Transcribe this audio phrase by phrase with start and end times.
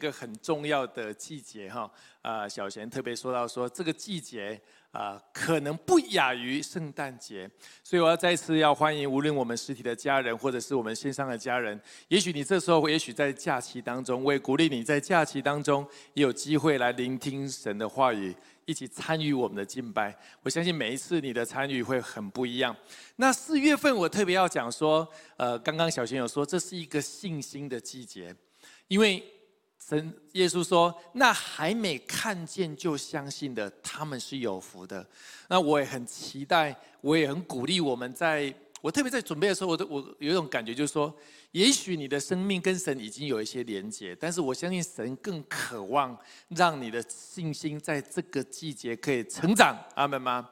[0.00, 1.90] 一个很重要的季节哈，
[2.22, 4.58] 啊，小贤特别说到说这个季节
[4.92, 7.48] 啊，可能不亚于圣诞节，
[7.84, 20.16] 所以我要再次要欢迎，无论我们实体的家人，或者是我们线上的家人，也许你这时候，也许在假期当中，我也鼓励你在假期当中也有机会来聆听神的话语，一起参与我们的敬拜。
[20.42, 22.74] 我相信每一次你的参与会很不一样。
[23.16, 28.34] 那四月份我特别要讲说，呃，刚刚小贤有说，这是一个信心的季节，
[28.88, 29.22] 因为。
[29.90, 35.04] 神耶稣说：“那还没看见就相信的，他们是有福的。”
[35.50, 38.14] 那我也很期待，我也很鼓励我们。
[38.14, 41.12] 在我特别在准备的时候，我都我有一种感觉，就是说，
[41.50, 46.16] 也许你的生命跟神已经有一些连结，但是我相信神更渴望
[46.50, 49.76] 让你的信心在这个季节可以成长。
[49.96, 50.48] 阿门吗？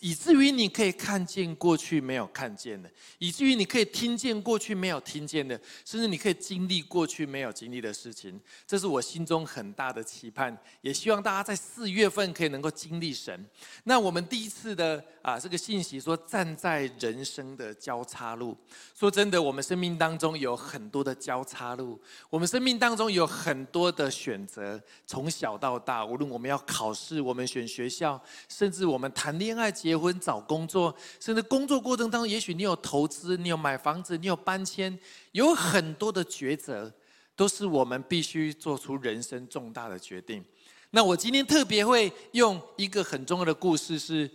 [0.00, 8.40] 以至于你可以看见过去没有看见的，以至于你可以听见过去没有听见的，甚至你可以经历过去没有经历的事情。
[8.66, 13.46] 这是我心中很大的期盼，也希望大家在四月份可以能够经历神。
[13.84, 18.56] 那我们第一次的啊，这个信息说站在人生的交叉路。
[18.94, 29.89] 说真的，我们生命当中有很多的交叉路，我们生命当中有很多的选择，从小到大，无论我们要考试，我们选学校，甚至我们谈恋爱结。
[29.90, 34.96] 结婚、找工作，甚至工作过程当中，也许你有投资，你有买房子，你有搬迁，
[35.32, 36.92] 有很多的抉择，
[37.34, 40.44] 都是我们必须做出人生重大的决定。
[40.92, 44.30] 那我今天特别会用一个很重要的故事，是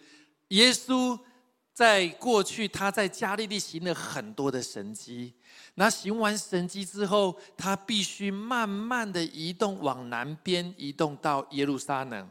[0.49, 1.17] 耶稣
[1.71, 5.33] 在过去他在加利利行了很多的神迹，
[5.75, 12.29] 那行完神迹之后，他必须慢慢的移动往南边，移动到耶路撒冷。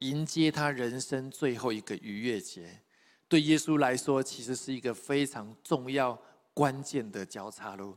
[0.00, 2.82] 迎接他人生最后一个逾越节，
[3.28, 6.18] 对耶稣来说，其实是一个非常重要、
[6.54, 7.96] 关键的交叉路。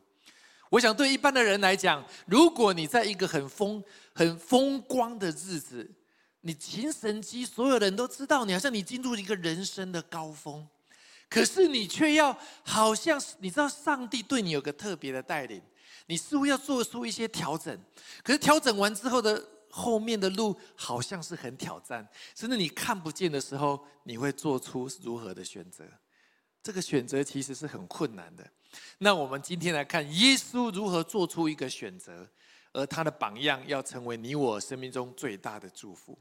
[0.70, 3.82] 我想，对一般的人来讲，如果你在一个很风、
[4.14, 5.90] 很风光的日子，
[6.42, 10.68] 你情神机，所有人都知道你，好像你进入一个人生的高峰，
[11.30, 15.62] 可是你却要好像你知道上帝对你有个特别的带领，
[16.08, 17.80] 你似乎要做出一些调整，
[18.24, 19.42] 可是调整完之后的。
[19.76, 25.84] 后面的路好像是很挑战，甚至你看不见的时候，你会做出如何的选择？
[26.62, 28.48] 这个选择其实是很困难的。
[29.00, 32.30] 那我们今天来看耶稣如何做出一个选择，
[32.72, 36.16] 而他的榜样要成为你我生命中最大的祝福。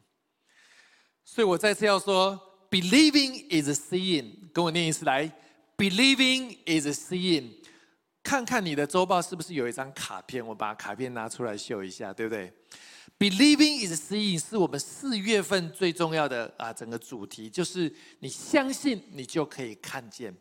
[1.23, 2.41] 所以我再次要说
[2.71, 5.31] ，believing is seeing，跟我念一次来
[5.77, 7.62] ，believing is seeing。
[8.23, 10.47] 看看你的周报是不是有一张卡片？
[10.47, 12.53] 我把卡片拿出来秀一下，对不对
[13.19, 20.35] ？Believing is seeing 是我们四月份最重要的啊，整个主题就是你相信，你就可以看见。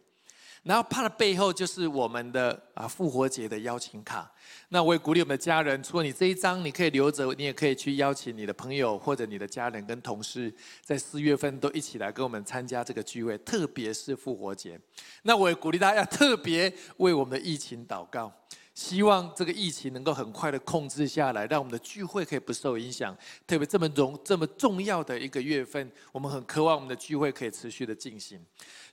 [0.63, 4.31] 然后它的背后就是我们的啊复活节的邀请卡。
[4.69, 14.79] 那我也鼓励我们的家人，除了你这一张你可以留着，你也可以去邀请你的朋友或者你的家人跟同事，在四月份都一起来跟我们参加这个聚会，特别是复活节。
[15.23, 18.31] 那我也鼓励大家特别为我们的疫情祷告。
[18.73, 23.15] 希望这个疫情能够很快的控制下来，让我们的聚会可以不受影响。
[23.45, 28.43] 特别这么重、这么重要的一个月份，我们很渴望我们的聚会可以持续的进行。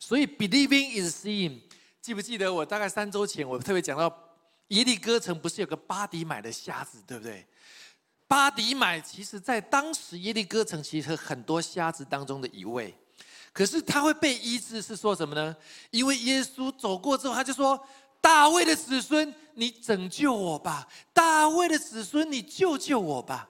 [0.00, 1.60] 所以，believing is seeing。
[2.00, 4.12] 记不记得我大概三周前，我特别讲到
[4.68, 7.46] 耶利哥城不是有个巴迪买的瞎子，对不对？
[8.26, 12.92] 巴迪买其实在当时耶利哥城其实很多瞎子当中的一位，
[13.52, 15.56] 可是他会被医治是说什么呢？
[15.90, 17.80] 因为耶稣走过之后，他就说。
[18.20, 20.86] 大卫的子孙，你拯救我吧！
[21.12, 23.48] 大卫的子孙，你救救我吧！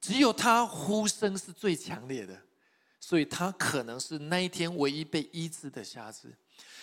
[0.00, 2.38] 只有他呼声是最强烈的，
[2.98, 6.32] 所以他可能是那一天唯一被医治的瞎子。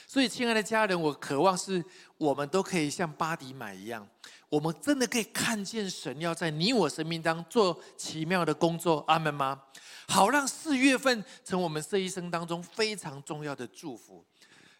[0.07, 1.84] 所以，亲爱的家人，我渴望是
[2.18, 4.07] 我们都可以像巴迪买一样，
[4.50, 9.04] 我们真的可以看见神要在你我生命当中做奇妙的工作。
[9.07, 9.62] 阿门吗？
[10.07, 14.25] 好，让四月份成我们这一生当中非常重要的祝福，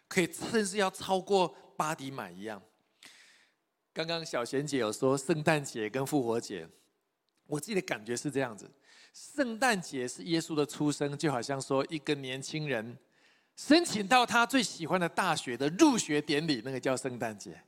[0.08, 1.54] 可以甚至要超过。
[1.78, 2.60] 巴迪买一样。
[3.92, 6.68] 刚刚小贤姐有说圣诞节跟复活节，
[7.46, 8.68] 我自己的感觉是这样子：
[9.14, 12.98] 圣诞节是耶稣的出生，就好像说一个年轻人
[13.54, 17.62] 申请到他最喜欢的大学的入学典礼，那个叫圣诞节。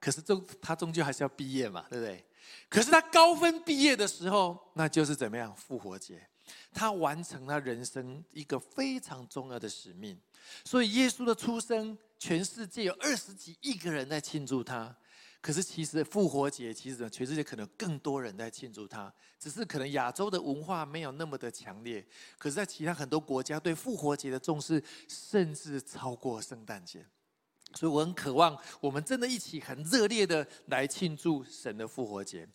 [0.00, 2.24] 可是终他终究还是要毕业嘛，对不对？
[2.68, 6.26] 可是他高分毕业的时候，那就是怎么样复活节？
[6.72, 10.20] 他完成了人生一个非常重要的使命。
[10.64, 14.96] 所以耶稣的出生，全世界有二十几亿个人在庆祝他。
[15.42, 22.06] 可是其实复活节，其实全世界可能更多人在庆祝他，只是可能亚洲的文化没有那么的强烈。
[22.36, 27.06] 可是，在其他很多国家，对复活节的重视甚至超过圣诞节。
[27.74, 32.46] 所以我很渴望，我们真的一起很热烈的来庆祝神的复活节。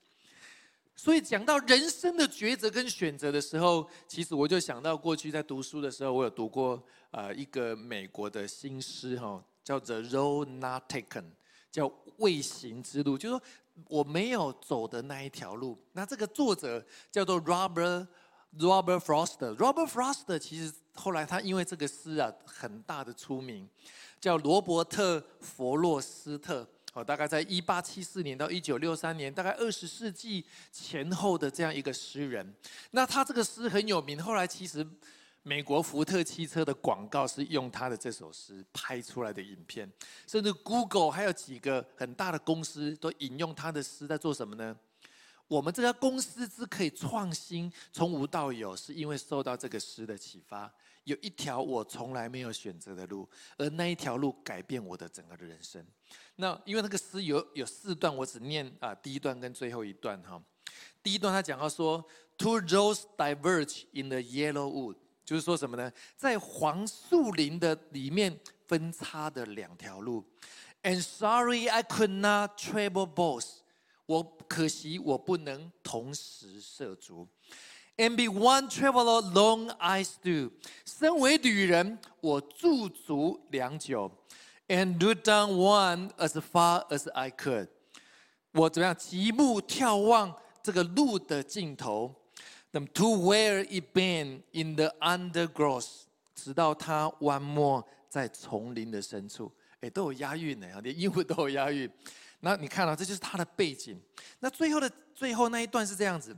[0.96, 6.82] 所以讲到人生的抉择跟选择的时候，其实我就想到过去在读书的时候，我有读过
[7.12, 11.04] 呃一个美国的新诗哈，叫做《Road Not Taken》，
[11.72, 13.42] 叫未行之路，就是说
[13.90, 15.78] 我没有走的那一条路。
[15.92, 18.08] 那这个作者叫做 Robert
[18.58, 19.38] Robert Frost。
[19.58, 23.70] Robert Frost 其实后来他因为这个诗啊很大的出名。
[24.22, 32.56] 叫罗伯特·弗洛斯特，哦，大概在一八七四年到一九六三年，大概二十世纪前后的这样一个诗人。
[32.92, 34.88] 那他这个诗很有名，后来其实
[35.44, 39.92] 美国福特汽车的广告是用他的这首诗拍出来的影片，
[40.26, 44.74] 甚至 Google 还有几个很大的公司都引用他的诗在做什么呢？
[45.50, 50.74] 我们这家公司之可以创新，从无到有，是因为受到这个诗的启发。
[51.06, 55.84] 有一条我从来没有选择的路，而那一条路改变我的整个的人生。
[56.36, 60.42] 那因为那个诗有有四段，我只念啊第一段跟最后一段哈。
[61.02, 62.04] 第一段他讲到说
[62.38, 65.92] ，Two roads diverge in the yellow wood，就是说什么呢？
[66.18, 70.26] 在黄树林的里面分叉的两条路。
[70.82, 73.60] And sorry I could not travel both，
[74.08, 77.28] 我可惜我不能同时涉足。
[77.98, 80.52] And be one traveler long I stood。
[80.86, 84.12] 身为旅人，我驻足良久。
[84.68, 87.70] And look down one as far as I could。
[88.52, 88.96] 我怎么样？
[88.98, 92.14] 极目眺望这个路的尽头。
[92.72, 96.04] 那么，to where it been in the undergrowth，
[96.34, 99.50] 直到它弯没在丛林的深处。
[99.80, 101.90] 哎，都有押韵呢，连英文都有押韵。
[102.42, 103.98] 那你看到，这就是它的背景。
[104.40, 106.36] 那最后的最后那一段是这样子。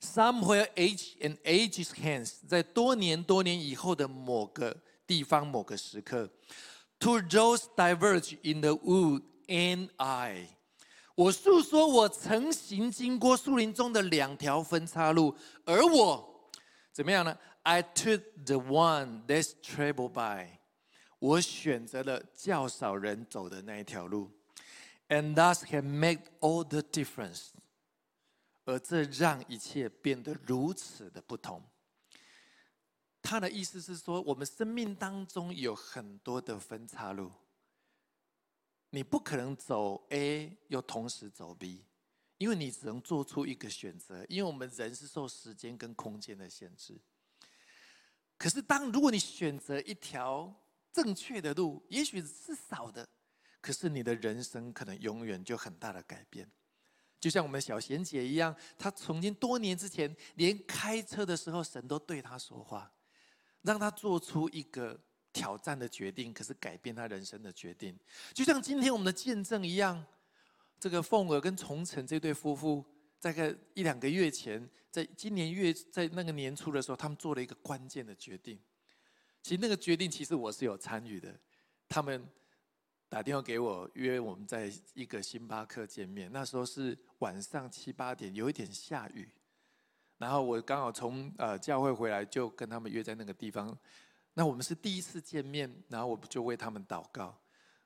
[0.00, 6.30] Somewhere age and ages hence，在多年多年以后的某个地方某个时刻，
[6.98, 10.48] Two roads diverge in the wood and I，
[11.14, 15.34] 我诉说我曾行经过树林中的两条分岔路，
[15.64, 16.50] 而我
[16.92, 17.36] 怎么样呢？
[17.62, 20.46] I took the one less traveled by，
[21.18, 24.30] 我选择了较少人走的那一条路，
[25.08, 27.48] and thus can make all the difference。
[28.71, 31.61] 而这让一切变得如此的不同。
[33.21, 37.31] 他的意思是说，我们生命当中有很多的分岔路，
[38.89, 41.85] 你不可能走 A 又同时走 B，
[42.37, 44.25] 因为你只能做出一个选择。
[44.27, 46.99] 因为我们人是受时间跟空间的限制。
[48.37, 50.51] 可是，当如果你选择一条
[50.91, 53.07] 正确的路，也许是少的，
[53.61, 56.49] 可是你的人生可能永远就很大的改变。
[57.21, 62.91] 就像我们小贤姐一样，她曾经多年之前，连开车的时候，神都对她说话，
[63.61, 64.99] 让她做出一个
[65.31, 67.95] 挑战的决定，可是改变她人生的决定。
[68.33, 70.03] 就像今天我们的见证一样，
[70.79, 72.83] 这个凤儿跟崇成这对夫妇，
[73.19, 78.59] 在个一两个月前，在今年月在那个年初的时候，他们做了一个关键的决定。
[79.43, 81.39] 其实那个决定，其实我是有参与的，
[81.87, 82.27] 他们。
[83.11, 89.29] 打电话给我约我们在一个星巴克见面，那时候是晚上七八点，有一点下雨，
[90.17, 93.77] 然后我刚好从呃教会回来，就跟他们约在那个地方。
[94.33, 97.37] 那我们是第一次见面，然后我就为他们祷告。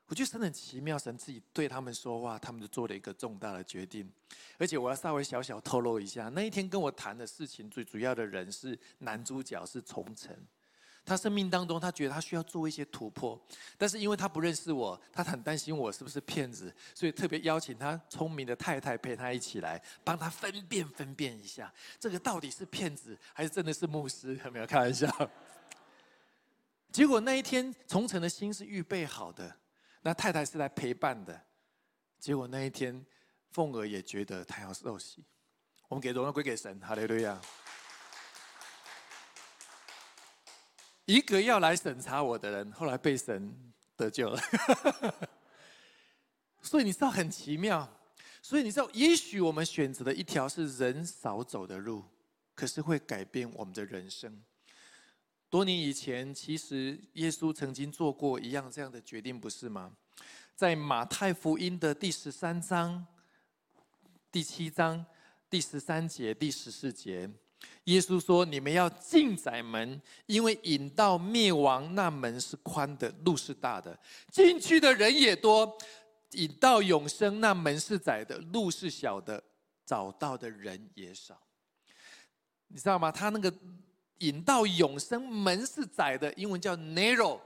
[0.05, 4.07] 我觉得神很奇妙，神自己对他们说话，他们就做了一个重大的决定。
[4.59, 10.37] 而且我要稍微小小透露一下，那一天跟我谈的事情最主要的人是男主角是崇成。
[11.05, 13.39] 他生命当中，他觉得他需要做一些突破，
[13.77, 24.35] 但是因为他不认识我，他很担心我是不是骗子，所以特别邀请他聪明的太太陪他一起来，帮他分辨分辨一下，这个到底是骗子还是真的是牧师？
[24.43, 25.07] 有没有开玩笑？
[26.91, 29.55] 结果那一天，崇成的心是预备好的，
[30.01, 31.39] 那太太是来陪伴的。
[32.17, 33.05] 结果那一天，
[33.51, 35.23] 凤儿也觉得他要受洗。
[35.87, 37.39] 我们给荣耀归给神，哈利路亚。
[41.05, 43.55] 一个要来审查我的人，后来被神
[43.95, 44.41] 得救了。
[46.61, 47.87] 所以你知道很奇妙。
[48.41, 52.03] 所以你知道，也许我们选择的一条是人少走的路，
[52.53, 54.39] 可是会改变我们的人生。
[55.49, 59.91] 多年以前，其实耶稣曾经做过一样这样的决定，不是吗？
[60.55, 63.05] 在马太福音的第十三章、
[64.31, 65.05] 第七章、
[65.49, 67.29] 第十三节、第十四节。
[67.85, 73.97] 耶稣说：“你们要进窄门，因为引到灭亡那门是宽的，路是大的，
[74.31, 75.67] 进去的人也多；
[76.31, 79.43] 引到永生那门是窄的，路是小的，
[79.85, 81.39] 找到的人也少。”
[82.69, 83.11] 你知道吗？
[83.11, 83.53] 他那个
[84.17, 87.39] 引到永生门是窄的，英文叫 narrow，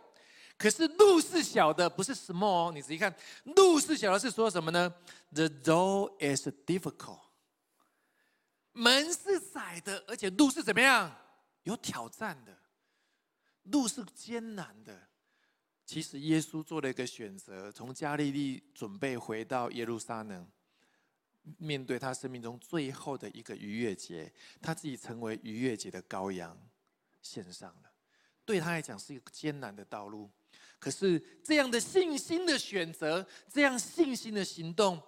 [0.57, 2.71] 可是路是小的，不是 small。
[2.71, 4.93] 你仔细看，路是小的，是说什么呢
[5.33, 7.19] ？The door is difficult。
[8.79, 11.13] 门是窄的，而且路是怎么样？
[11.63, 12.57] 有挑战的，
[13.63, 15.09] 路是艰难的。
[15.85, 20.47] 其实耶稣做了一个选择，从加利利准备回到耶路撒冷，
[21.57, 24.31] 面对他生命中最后的一个逾越节，
[24.61, 26.57] 他自己成为逾越节的羔羊，
[27.21, 27.91] 献上了。
[28.45, 30.29] 对他来讲是一个艰难的道路，
[30.79, 35.01] 可是这样的信心的选择，这样信心的行动。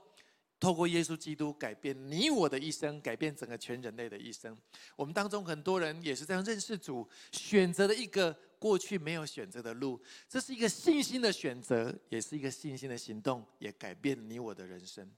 [0.62, 4.56] 透过耶稣基督改变你我的一生，改变整个全人类的一生。
[4.96, 10.00] 我们当中很多人也是这样认识主，选择了一个过去没有选择的路。
[10.30, 15.10] 这是一个信心的选择，也是一个信心的行动，也改变你我的人生。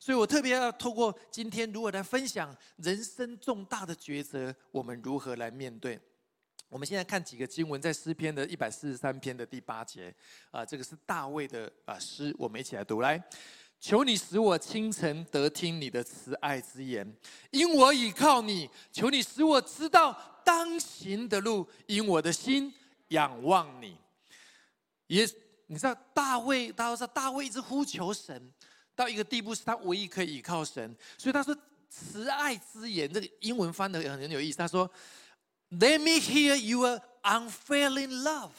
[0.00, 6.00] 所以我特别要透过今天，如何来分享人生重大的抉择，我们如何来面对。
[6.68, 10.12] 我们现在看几个经文，在诗篇的一百四十三篇的第八节，
[10.50, 13.22] 啊，这个是大卫的啊诗，我们一起来读来。
[13.80, 17.10] 求你使我清晨得听你的慈爱之言，
[17.50, 18.68] 因我倚靠你。
[18.92, 20.12] 求你使我知道
[20.44, 22.72] 当行的路，因我的心
[23.08, 23.96] 仰望你。
[25.06, 25.26] 也
[25.66, 28.52] 你知道大卫，大家知道大卫一直呼求神，
[28.94, 30.94] 到一个地步是他唯一可以倚靠神。
[31.16, 31.56] 所以他说
[31.88, 34.58] 慈爱之言，这个英文翻的很有意思。
[34.58, 34.88] 他说
[35.70, 38.50] ：“Let me hear your unfailing love。”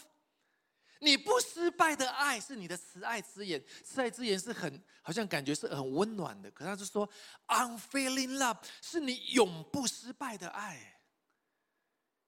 [1.03, 6.49] 你不失败的爱是你的慈爱之言，慈爱之言是很好像感觉是很温暖的。
[6.51, 7.09] 可他是说
[7.47, 11.01] ，unfailing love 是你永不失败的爱，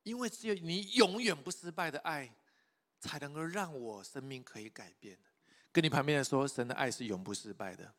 [0.02, 2.36] 因为只有你永远不失败的爱，
[3.00, 5.20] 才能够让我生命可以改变。
[5.72, 7.94] 跟你旁边的说，神的爱是永不失败的。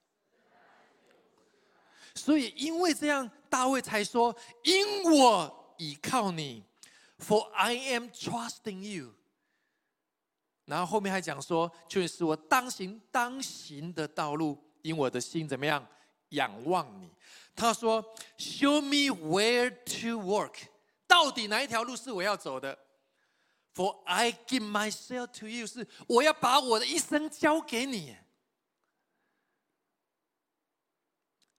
[2.17, 6.65] 所以因为这样，大卫才说，因我倚靠你
[7.21, 9.15] ，for I am trusting you。
[10.67, 15.87] 然后后面还讲说，就是我当行当行的道路，因我的心怎么样
[16.31, 17.11] 仰望你。
[17.55, 18.03] 他说
[18.39, 20.55] ，Show me where to work，
[21.07, 22.79] 到底哪一条路是我要走的
[23.75, 28.17] ？For I give myself to you，是我要把我的一生交给你。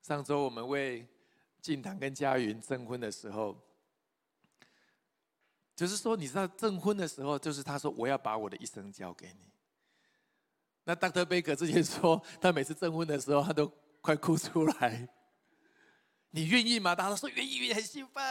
[0.02, 1.06] 上周我们为
[1.60, 3.56] 静堂跟佳云征婚的时候。
[5.76, 9.52] 就是说，你知道证婚的时候，就是他说我要把我的一生交给你。
[10.84, 11.24] 那 Dr.
[11.24, 15.06] Baker 之前说，他每次证婚的时候，他都快哭出来。
[16.30, 16.94] 你愿意吗？
[16.94, 18.22] 大家说愿意，很兴奋。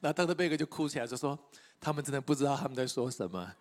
[0.00, 0.34] 那 Dr.
[0.34, 1.38] Baker 就哭起来，就说
[1.80, 3.54] 他们真的不知道他们在说什么，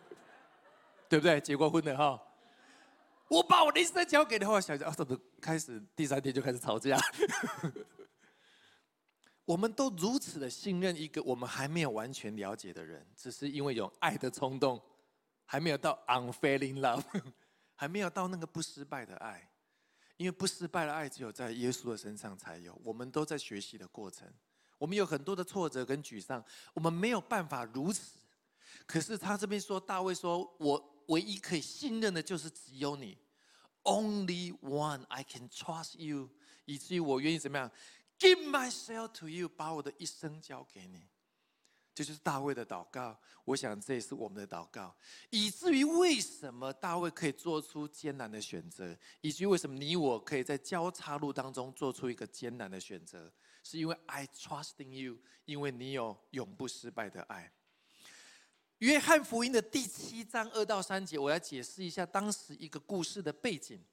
[1.08, 1.40] 对不对？
[1.40, 2.20] 结过婚的哈，
[3.28, 6.98] 我把我的一生交给你，后来想想，啊，怎么开始第三天就开始吵架？
[9.44, 14.80] 我们都如此的信任一个我们还没有完全了解的人，只是因为有爱的冲动，
[15.44, 17.04] 还没有到 unfailing love，
[17.74, 19.50] 还没有到那个不失败的爱。
[20.16, 22.80] 因为不失败的爱只有在耶稣的身上才有。
[22.84, 24.32] 我们都在学习的过程，
[24.78, 28.18] 我们有很多的挫折跟沮丧，我们没有办法如此。
[28.86, 33.18] 可是他这边说，大卫说：“我唯一可以信任的就是只有你
[33.82, 36.30] ，Only one I can trust you，
[36.64, 37.68] 以至于我愿意怎么样？”
[38.24, 41.10] Give myself to you，把我的一生交给你，
[41.94, 43.20] 这就是大卫的祷告。
[43.44, 44.96] 我想这也是我们的祷告，
[45.28, 53.30] 以至于为什么大卫可以做出艰难的选择，以及为什么你我可以在交叉路当中做出一个艰难的选择，
[53.62, 57.52] 是因为 I trust in you，因为你有永不失败的爱。
[58.78, 63.84] 约翰福音的第七章二到三节，我要解释一下当时一个故事的背景。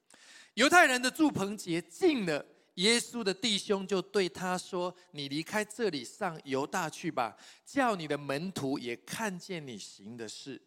[0.53, 2.45] 犹太人的祝棚节近了。
[2.75, 7.35] 耶稣的弟兄就对他说：“你离开这里，上犹大去吧，
[7.65, 10.61] 叫你的门徒也看见你行的事。”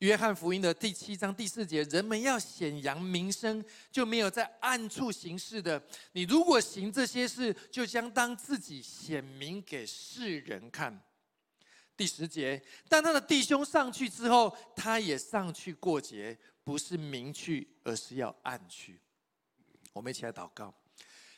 [0.00, 5.82] 约翰福音的第七章第四节，人们要显扬名声，就没有在暗处行事的。
[6.12, 11.02] 你如果行这些事，就将当自己显明给世人看。
[11.96, 19.00] 第十节，当他的弟兄上去之后，他也上去过节，不是明去，而是要暗去。
[19.94, 20.74] 我们一起来祷告。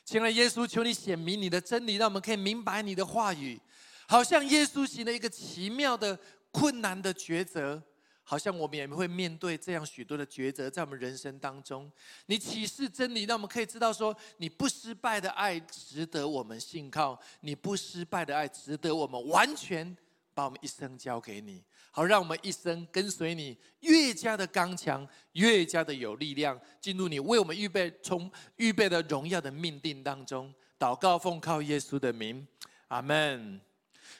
[0.09, 3.61] 亲爱耶稣，求你显明你的真理，让我们可以明白你的话语。
[4.07, 6.17] 好像耶稣行了一个奇妙的、
[6.49, 7.79] 困难的抉择，
[8.23, 11.91] 好像我们也会面对这样许多的抉择，在我们人生当中，
[12.25, 19.95] 你启示真理，让我们可以知道说，你不失败的爱值得我们信靠，你不失败的爱值得我们完全
[20.39, 30.53] 把我们一生交给你，好让我们一生跟随你，越加的刚强，越加的有力量，进入你为我们预备从预备的荣耀的命定当中。
[30.79, 32.47] 祷告奉靠耶稣的名，
[32.87, 33.59] 阿门。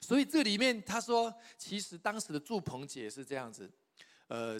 [0.01, 3.71] 所以这里面他说，其实当时的祝棚节是这样子。
[4.27, 4.59] 呃，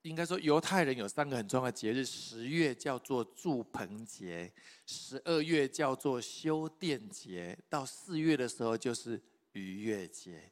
[0.00, 4.50] 应该说犹太人有三个很重要的节日：十月叫做祝棚节，
[4.86, 9.20] 十二月叫做修殿节，到四月的时候就是
[9.58, 10.50] 逾越节。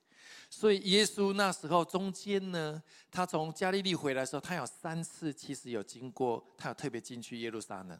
[0.48, 7.98] 所以耶稣那时候中间呢，他从加利利回来的时候，他有三次其实有经过，他有特别进去耶路撒冷。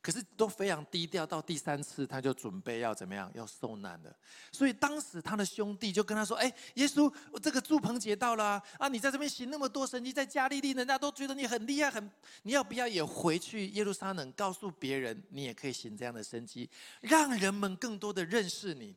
[0.00, 3.30] 可是都非常低调，到第三次他就准备要怎么样？
[3.34, 4.16] 要受难了。
[4.50, 7.12] 所以当时他的兄弟就跟他说：“哎，耶稣，
[7.42, 8.88] 这个祝棚节到了啊！
[8.88, 12.10] 你在这边行那么多神迹，在加利利，人家都觉得你很厉害，很
[12.44, 16.70] 你要不要也回去耶路撒冷，告诉别人你也可以行这样的神迹，
[17.02, 18.94] 让人们更多的认识你？”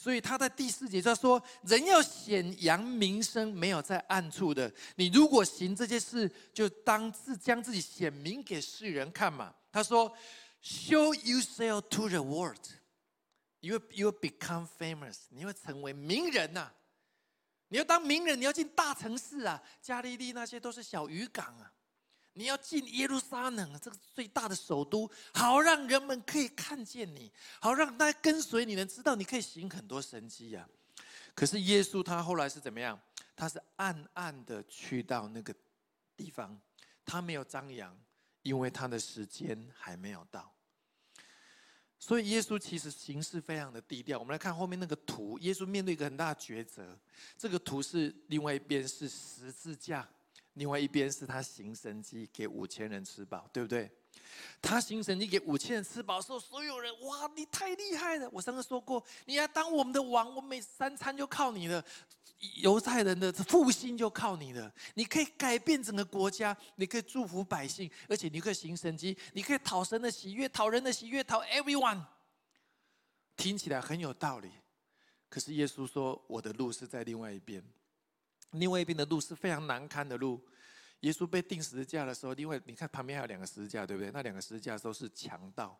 [0.00, 4.72] 所以他在第四节他说：“人要显扬名声，没有在暗处的。
[4.96, 10.10] 你如果行这些事，就当自将自己显明给世人看嘛。”他说。
[10.62, 12.60] Show yourself to the world.
[13.60, 15.16] You you become famous.
[15.30, 16.68] 你会成为名人呐！
[17.68, 19.62] 你要当名人，你要进大城市啊！
[19.80, 21.72] 加利利那些都是小渔港啊！
[22.32, 30.68] 你要进耶路撒冷，这个最大的首都，好让人们可以看见你，好让大家跟随你，能知道你可以行很多神迹呀。
[31.34, 33.00] 可是耶稣他后来是怎么样？
[33.36, 35.54] 他是暗暗的去到那个
[36.16, 36.60] 地方，
[37.04, 37.96] 他没有张扬。
[38.42, 40.50] 因为他的时间还没有到，
[41.98, 44.18] 所以耶稣其实行事非常的低调。
[44.18, 46.98] 我们来看后面那个图，耶稣面对一个很大的抉择。
[47.36, 50.08] 这个图是另外一边是十字架，
[50.54, 53.90] 另外一边是他行神迹给五千人吃饱，对不对？
[54.60, 58.28] 他行神迹给五千人吃饱的时候，所有人哇，你太厉害了！
[58.32, 61.84] 我上次说过，你要当我们的王，我每三餐就靠你了。
[62.56, 72.02] 犹太人的复兴就靠你了，你可以改变整个国家，你可以祝福百姓，而且你可以行神迹，你可以讨神的喜悦，讨人的喜悦，讨 everyone。
[73.36, 74.50] 听起来很有道理，
[75.28, 77.62] 可是耶稣说，我的路是在另外一边，
[78.52, 80.40] 另外一边的路是非常难堪的路。
[81.00, 84.10] 耶稣被钉十字架的时候，另外你看旁边还有两个十字架，对不对？
[84.10, 85.78] 那两个十字架都是强盗。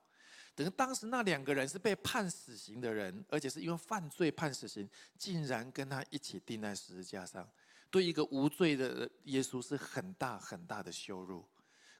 [0.54, 7.48] 等于当时那两个人是被判死刑的人，而且是因为犯罪判死刑，竟然跟他一起钉在十字架上，
[7.90, 11.44] 对一个无罪的耶稣是很大很大的羞辱。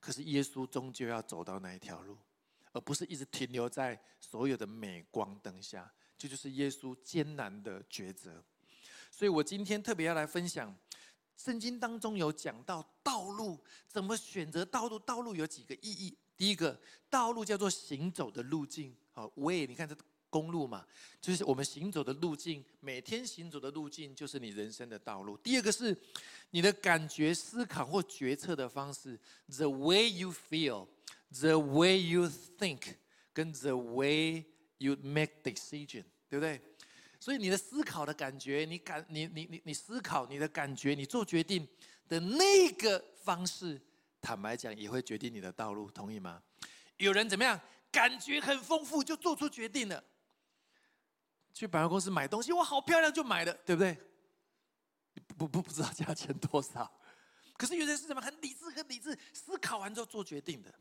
[0.01, 2.17] 可是耶稣终究要走到那一条路，
[2.73, 5.93] 而不是一直停留在所有的镁光灯下。
[6.17, 8.43] 这就是耶稣艰难的抉择。
[9.21, 10.75] 所以我今天特别要来分享，
[11.37, 16.17] 圣经当中有讲到道路怎么选择道路，道路有几个意义。
[16.39, 16.81] 第一个
[17.11, 19.95] 道路叫做行走的路径，好，way，你看这
[20.31, 20.87] 公路嘛，
[21.21, 25.37] 就是我们行走的路径，每天行走的路径就是你人生的道路。
[25.37, 25.95] 第二个是
[26.53, 32.27] 你的感觉、思考或决策的方式，the way you feel，the way you
[32.59, 32.95] think，
[33.35, 34.47] 跟 the way
[34.79, 36.59] you make decision，对不对？
[37.21, 41.69] 所以你的思考的感觉，你感你你你你思考你的感觉，你做决定
[42.09, 43.81] 的那个方式。
[44.23, 46.43] 坦白讲，也会决定你的道路，同意吗？
[46.97, 47.61] 有人怎么样，
[47.93, 50.03] 感觉很丰富，就做出决定了。
[51.53, 53.97] 去百货公司买东西，哇，好漂亮，就买了，对不对？
[55.37, 56.91] 不不不知道价钱多少，
[57.57, 60.73] 可是有人是什么，很理智，很理智，思考完之后做决定的，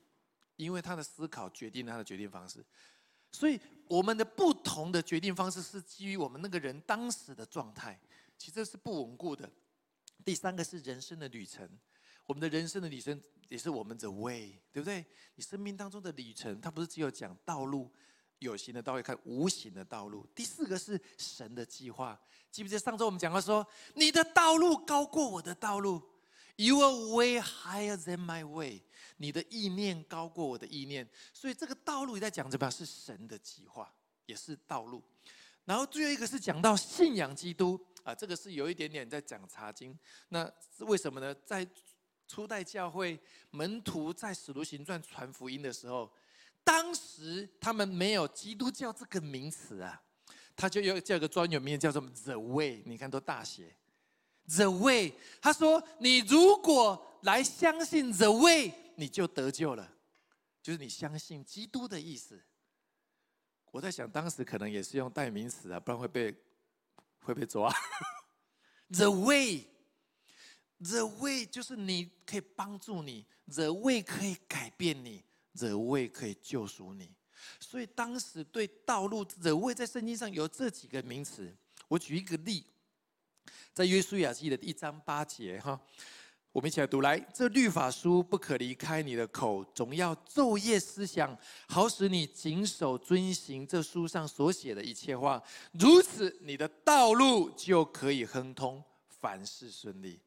[0.55, 2.63] 因为他的思考决定了他的决定方式。
[3.31, 7.99] 所以我们的不同的决定方式是基于我们那个人当时的状态，
[8.37, 9.49] 其实是不稳固的。
[10.25, 11.69] 第三个是人生的旅程。
[12.25, 15.03] 我们的人生的旅程也是我们的 way，对不对？
[15.33, 17.91] 你生命当中的旅程，它不是只有讲道路，
[18.37, 20.27] 有形的道路，看无形的道路。
[20.35, 22.19] 第四个是神的计划，
[22.51, 23.65] 记不记得上周我们讲到说，
[23.95, 26.01] 你的道路高过我的道路
[26.59, 28.81] You are way higher than my way，
[29.15, 31.07] 你的意念高过我的意念。
[31.31, 32.69] 所以这个道路也在讲什么？
[32.69, 33.89] 是神的计划，
[34.25, 35.01] 也是道路。
[35.63, 39.97] 然后最后一个是讲到信仰基督啊，这个是有一点点在讲查经。
[40.27, 41.33] 那为什么呢？
[41.45, 41.65] 在
[42.27, 43.17] 初代教会
[43.51, 46.11] 门徒在使徒行传传福音的时候，
[46.65, 50.03] 当时他们没有基督教这个名词啊，
[50.57, 53.73] 他就有叫个专有名词叫做 The Way，你看都大写
[54.55, 55.13] ，The Way。
[55.41, 59.91] 他说你如果来相信 The Way，你就得救了，
[60.61, 62.41] 就是你相信基督的意思。
[63.71, 66.35] 我在想当时可能也是用代名词啊，不然会被
[67.21, 67.71] 会被抓。
[68.89, 69.67] The Way。
[70.81, 75.21] The way 就是你可以帮助你，The way 可以改变你
[75.53, 77.11] ，The way 可以救赎你。
[77.59, 81.53] 所以当时对道路，The way 在圣经上有这几个名词。
[81.89, 82.65] 我举一个例，
[83.73, 85.79] 在约书亚记的一章八节，哈。
[86.51, 95.41] 我们一起来读来，这律法书不可离开你的口，总要昼夜思想，好使你谨守遵行这书上所写的一切话。
[95.73, 100.19] 如此，你的道路就可以亨通，凡事顺利。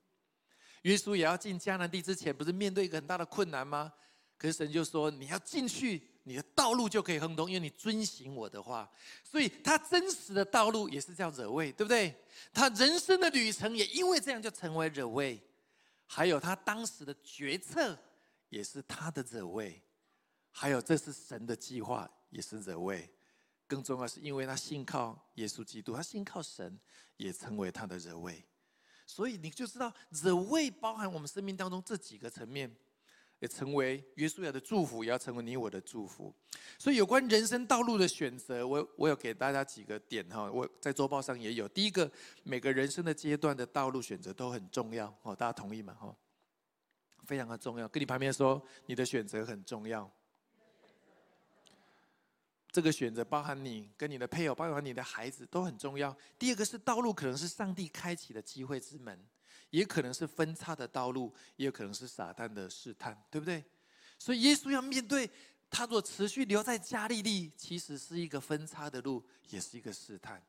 [0.83, 3.93] 约书也要进迦南地之前，不是面对一个很大的困难吗？
[4.39, 8.89] 可是神就说，你要进去，你的道路就可以亨通，因为你遵行我的话。
[9.25, 12.15] 所以，他真实的道路也是叫惹味，对不对？
[12.53, 15.43] 他人生的旅程也因为这样就成为惹味。
[16.07, 17.99] 还有他当时的决策，
[18.51, 19.83] 也是他的惹位；
[20.51, 23.11] 还有这是神的计划，也是惹位。
[23.67, 26.79] 更重要是因为他信靠耶稣基督，他信靠神，
[27.17, 28.45] 也成为他的惹位。
[29.07, 32.71] 所以你就知道，惹位包含我们生命当中这几个层面。
[33.43, 36.33] 也成为约书亚的祝福，也要成为你我的祝福。
[36.79, 40.49] 所以有关人生道路的选择，我我有给大家几个点哈。
[40.49, 41.69] 我在周报上也有。
[41.69, 42.09] 第一个，
[42.45, 45.93] 每个人生的阶段的道路选择都很重要哦，大家同意吗？
[45.95, 46.15] 哈，
[47.25, 47.89] 非常的重要。
[47.89, 50.09] 跟你旁边说，你的选择很重要。
[52.71, 56.17] 这个选择包含你跟你的配偶，包含你的孩子都很重要。
[56.39, 59.19] 第二个是道路，可能是上帝开启的机会之门。
[59.73, 63.65] 也可能是分叉的道路，也有可能是撒旦的试探，对不对？
[64.19, 65.29] 所以耶稣要面对
[65.71, 70.41] 他，若持续留在加利利，其实是一个分叉的路，也是一个试探。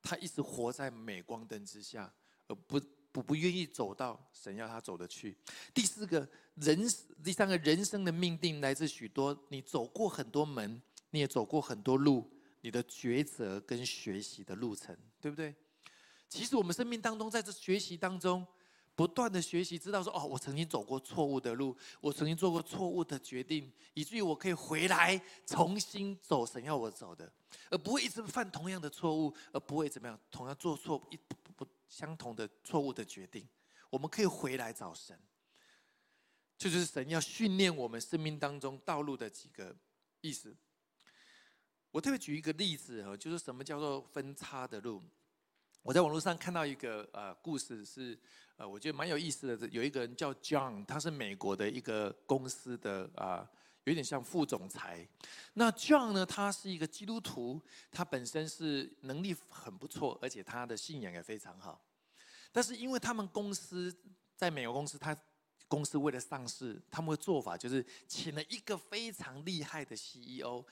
[0.00, 2.10] 他一直活在镁光灯之下，
[2.46, 5.36] 而不不不愿意走到神要他走的去。
[5.74, 6.88] 第四个人，
[7.24, 15.52] 第三个人生的命定来自许多，你走过很多门，你也走过很多路，你的抉择跟学习的路程，对不对？
[16.28, 18.46] 其实我们生命当中，在这学习当中，
[18.94, 27.32] 不断的学习，知道说哦，我曾经走过错误的路，我曾经做过错误的决定，以至于我可以回来重新走神要我走的，
[27.70, 33.48] 而不会一直犯同样的错误，而不会怎么样，同样做错一不不相同的错误的决定。
[33.88, 35.18] 我们可以回来找神，
[36.58, 39.74] 这就是神要训练我们生命当中道路的几个
[40.20, 40.54] 意思。
[41.90, 45.02] 我特别举一个例子哈，就是什么叫做分叉的路。
[45.82, 48.18] 我在网络上看到一个呃故事，是
[48.56, 49.68] 呃我觉得蛮有意思的。
[49.68, 53.48] 有一个人叫 John，他是美国的一个公司的啊，
[53.84, 55.08] 有点像副总裁。
[55.54, 61.80] 那 John 呢，他是一个基督徒，他本身是能力很不错，而且他的信仰也非常好。
[62.52, 63.94] 但是因为他们公司
[64.36, 65.16] 在美国公司，他
[65.68, 70.64] 公司为了上市，他们的做法就是请了一个非常厉害的 CEO。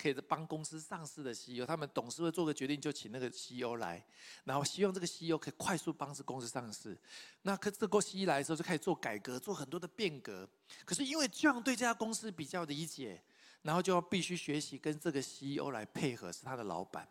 [0.00, 4.02] 可以帮公司上市的 CEO，他们董事会做个决定，就请那个 CEO 来，
[4.44, 6.96] 然后希望这个 CEO 可以快速帮助公司上市。
[7.42, 10.48] 那可这个 CEO 来的时候，就开始做改革，做很多的变革。
[10.86, 13.22] 可是因为这样对这家公司比较理解，
[13.62, 17.06] 然后就要必须学习跟这个 CEO 来配合，是他的老板。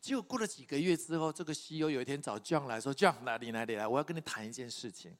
[0.00, 3.86] 结果过了几个月之后，这个 CEO 有一天找 John 来说：“John，哪里哪里来？
[3.86, 5.16] 我要跟你谈一件事情。”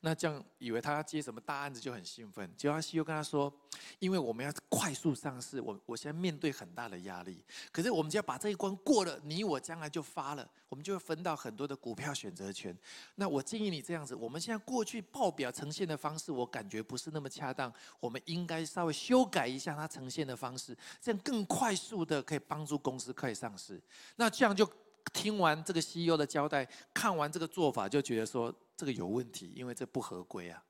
[0.00, 2.48] 那 John 以为他要接什么大案子，就很兴奋。
[2.56, 3.52] 结果 CEO 跟他说
[3.98, 7.44] ：“因为我们要快速上市，我我现在面对很大的压力。
[7.72, 12.76] 可是我们只要把这一关过了，你我将来就发了，我们就会分到很多的股票选择权。
[13.16, 23.82] 那我建议你这样子，我们现在过去报表呈现的方式，我感觉不是那么恰当，我们应该稍微修改一下它呈现的方式，这样更快速的可以帮助公司可以上市。”
[24.20, 24.68] 那这样就
[25.12, 30.60] 听完这个 CEO 的交代，看完这个做法，就觉得说这个有问题，因为这不合规啊，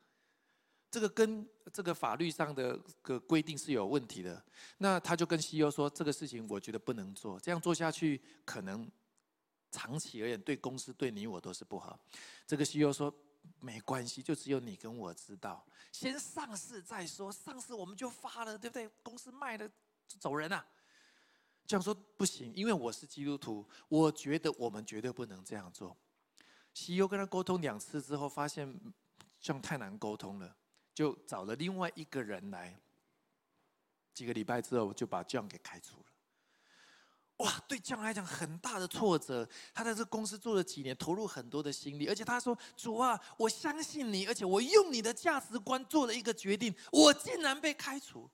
[0.91, 4.45] 这个跟这个法律上的个规定是有问题的。
[4.77, 8.87] 那他就跟 CEO 说，这个事情我觉得不能做，这样做下去可能
[9.71, 11.99] 长期而言对公司对你我都是不好。
[12.47, 13.13] 这个 CEO 说
[13.61, 18.89] 没关系，就只有你跟我知道，先上市再说，上市我们就发了，对不对？
[19.03, 19.67] 公司卖了
[20.07, 20.65] 就走人啊。
[21.69, 25.95] 这样说不行，因为我是基督徒，我觉得我们绝对不能这样做。
[26.73, 28.67] 西优跟他沟通两次之后，发现
[29.39, 30.57] 这样太难沟通了，
[30.95, 32.75] 就找了另外一个人来。
[34.15, 36.05] 几个礼拜之后，就把酱给开除了。
[37.45, 39.47] 哇，对酱来讲很大的挫折。
[39.75, 48.29] 他在这公司做了几年，投入很多的心力，而且他说：“主啊，我相信你，而且我用你的价值观做了一个决定，我竟然被开除。”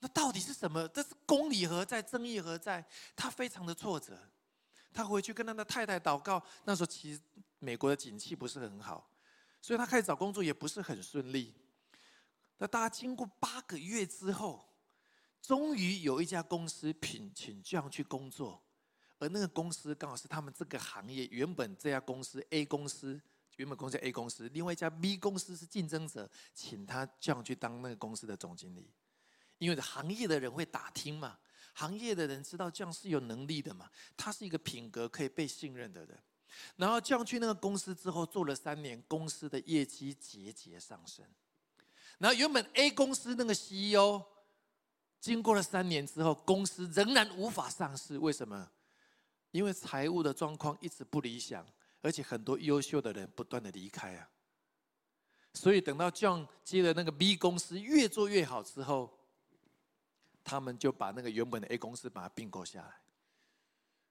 [0.00, 0.88] 那到底是什么？
[0.88, 2.02] 这是公理何在？
[2.02, 2.84] 正义何在？
[3.14, 4.18] 他非常的挫折。
[4.92, 6.42] 他回去跟他的太太祷告。
[6.64, 7.20] 那时候其实
[7.58, 9.08] 美国的景气不是很好，
[9.62, 11.54] 所以他开始找工作也不是很顺利。
[12.58, 14.66] 那大家经过八个月之后，
[15.40, 18.62] 终于有一家公司聘请这样去工作，
[19.18, 23.20] 而那个公司刚好是他们这个行业原本这家公司 A 公司
[23.56, 28.90] 原本公司 A 公司，另外一家 B 公司是竞争者，请他这样去当那个公司的总经理，
[29.60, 31.38] 因为行业的人会打听嘛，
[31.74, 36.18] 行业的人知道这样是有能力的嘛，他是一个品格可以被信任的人。
[36.76, 41.24] 然后这样去那个公司之后做了三年，公司的业绩节节上升。
[42.18, 44.22] 然后原本 A 公司那个 CEO，
[45.20, 48.68] 经过了三年之后，公司仍然无法上市，为什么？
[49.50, 51.66] 因为财务的状况一直不理想，
[52.00, 54.28] 而且很多优秀的人不断的离开啊。
[55.54, 59.19] 所以等到 John 接了那个 B 公司越做越好之后，
[60.44, 62.94] 他们就把那个原本的 A 公司把它并购下来，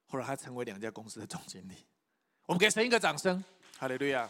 [0.08, 1.86] 后来他成为两家公司的总经理。
[2.46, 3.44] 我们给神一个掌声，
[3.78, 4.30] 哈利路亚。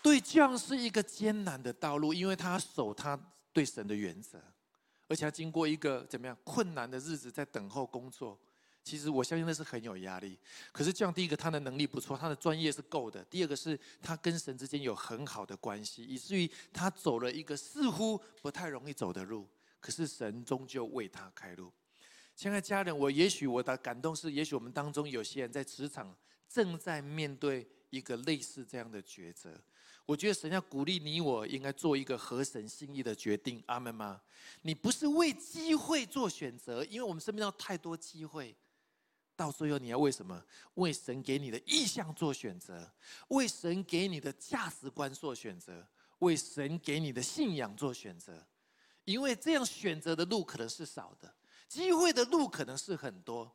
[0.00, 3.18] 对 John 是一个艰难的道路，因为他守他
[3.52, 4.40] 对神的原则，
[5.08, 8.38] 而且他经过一个怎么样困难的日子在等候工作。
[8.84, 10.38] 其实我相信那是很有压力，
[10.72, 19.46] 可是这样第一个他的能力不错，他的专业是够的；第二个是他跟神之间有很好的关系，以至于他走了一个似乎不太容易走的路，
[19.80, 21.72] 可是神终究为他开路。
[22.34, 26.16] 亲爱的家人，我也许我的感动是，也许我们当中有些人在职场
[26.48, 29.60] 正在面对一个类似这样的抉择。
[30.06, 33.62] 我觉得神要鼓励你，我应该做一个合神心意的决定。
[33.66, 34.22] 阿门吗？
[34.62, 38.56] 你不是为机会做选择，因为我们身边有太多机会。
[39.36, 40.42] 到最后，你要为什么？
[40.74, 42.90] 为神给你的意向做选择，
[43.28, 45.86] 为神给你的价值观做选择，
[46.20, 48.46] 为神给你的信仰做选择。
[49.08, 51.34] 因为这样选择的路可能是少的，
[51.66, 53.50] 机会的路可能是很多。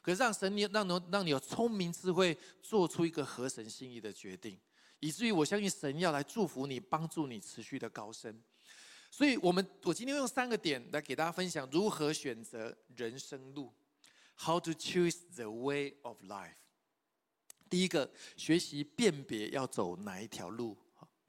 [0.00, 4.56] 可是让神你让能让你有聪明智慧，做出一个合神心意的决定，
[5.00, 8.40] 以至于我相信神要来祝福你，帮助你持续的高升。
[9.10, 13.74] 所以，我们我今天用三个点来给大家分享如何选择人生路。
[14.36, 16.54] How to choose the way of life？
[17.68, 20.78] 第一个，学习辨别要走哪一条路，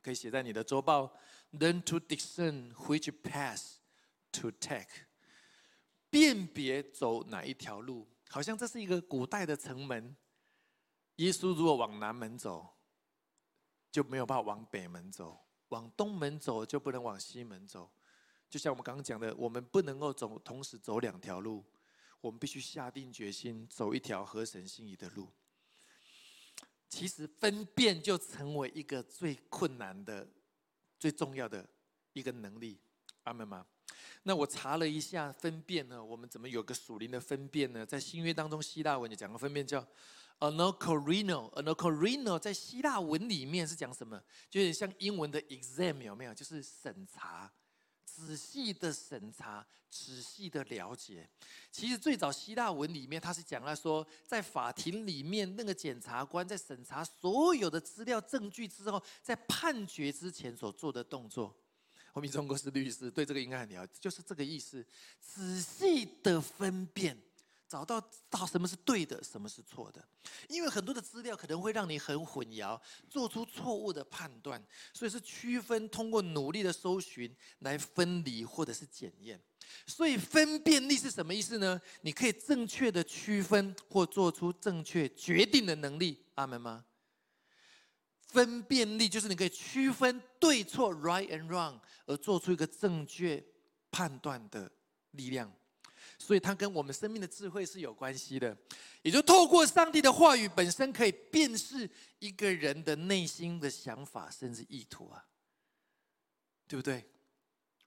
[0.04, 1.12] 可以写在你的周报。
[1.60, 3.76] Learn to discern which path
[4.32, 5.06] to take。
[6.10, 10.16] 辨别走哪一条路，好像这是一个古代的城门。
[11.18, 12.76] 耶稣如果往南门走，
[13.92, 17.92] 就没有办法往北门走；往东门走，就不能往西门走。
[18.50, 21.64] 就像我们刚刚讲的，我们不能够走同时走两条路。
[22.22, 25.30] 我们必须下定决心走一条合神心意的路。
[26.88, 30.28] 其实分辨就成为一个最困难的、
[31.04, 31.68] 最重要的
[32.14, 32.80] 一个能力。
[33.24, 33.66] 阿门吗？
[34.24, 37.86] 那我查了一下分辨呢，我们怎么有个属灵的分辨呢？
[37.86, 39.86] 在新约当中，希腊文就讲个分辨叫
[40.40, 41.52] “anocorino”。
[41.62, 44.18] anocorino 在希腊文里面是讲什么？
[44.50, 46.34] 就有点像英文的 “exam”，有没有？
[46.34, 47.52] 就是审查。
[48.16, 51.28] 仔细的审查，仔细的了解。
[51.72, 61.56] 其实最早希腊文里面，他是讲了说，在法庭里面，那个检察官在审查所有的资料证据之后，在判决之前所做的动作。
[62.14, 64.86] 我们中国是律师，对这个应该很了解，就是这个意思。
[65.20, 67.18] 仔细的分辨。
[67.74, 70.08] 找到到什么是对的，什么是错的，
[70.48, 79.42] 因为很多的资料可能会让你很混淆，做出错误的判断，所以是区分通过努力的搜寻来分离或者是检验。
[79.88, 81.82] 所以分辨力是什么意思呢？
[82.02, 86.24] 你可以正确的区分或做出正确决定的能力。
[86.36, 86.86] 阿门吗？
[88.28, 93.44] 分辨力就是你可以区分对错 （right and wrong） 而做出一个正确
[93.90, 94.72] 判断的
[95.14, 95.52] 力量。
[96.24, 98.58] 所以它跟我们生命的智慧是有关系的，
[99.02, 105.26] 也就透过上帝的话语本身，可以辨识一个人的内心的想法，甚至意图啊，
[106.66, 107.04] 对不对？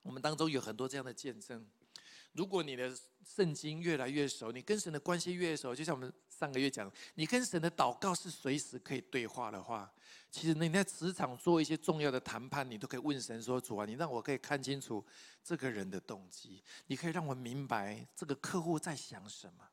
[0.03, 1.67] 我们当中有很多这样的见证。
[2.37, 2.95] 如果你的
[3.25, 9.91] 圣经越来越熟，你跟神的关系越熟，就像我们上个月讲，你跟神的祷告是随时可以对话的话，
[10.29, 15.03] 其实你在职场做一些重要的谈判，你都可以问神说：“主啊，你让我可以看清楚
[15.43, 19.67] 这个人的动机，你可以让我明白这个客户在想什么，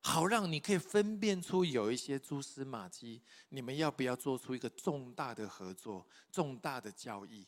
[0.00, 7.46] 好让你可以分辨出有一些蛛丝马迹，你们要不要做出一个重大的合作、重大的交易？”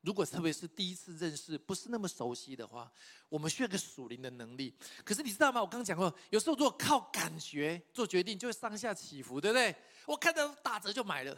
[0.00, 2.90] 如果特别是第一次认识，不是那么熟悉的话，
[3.28, 4.72] 我们需要个属灵的能力。
[5.04, 5.60] 可是你知道吗？
[5.60, 9.74] 我刚刚讲过，有时候如果靠感觉做决定，就会上下起伏，对不对？
[10.06, 11.36] 我看到打折就买了，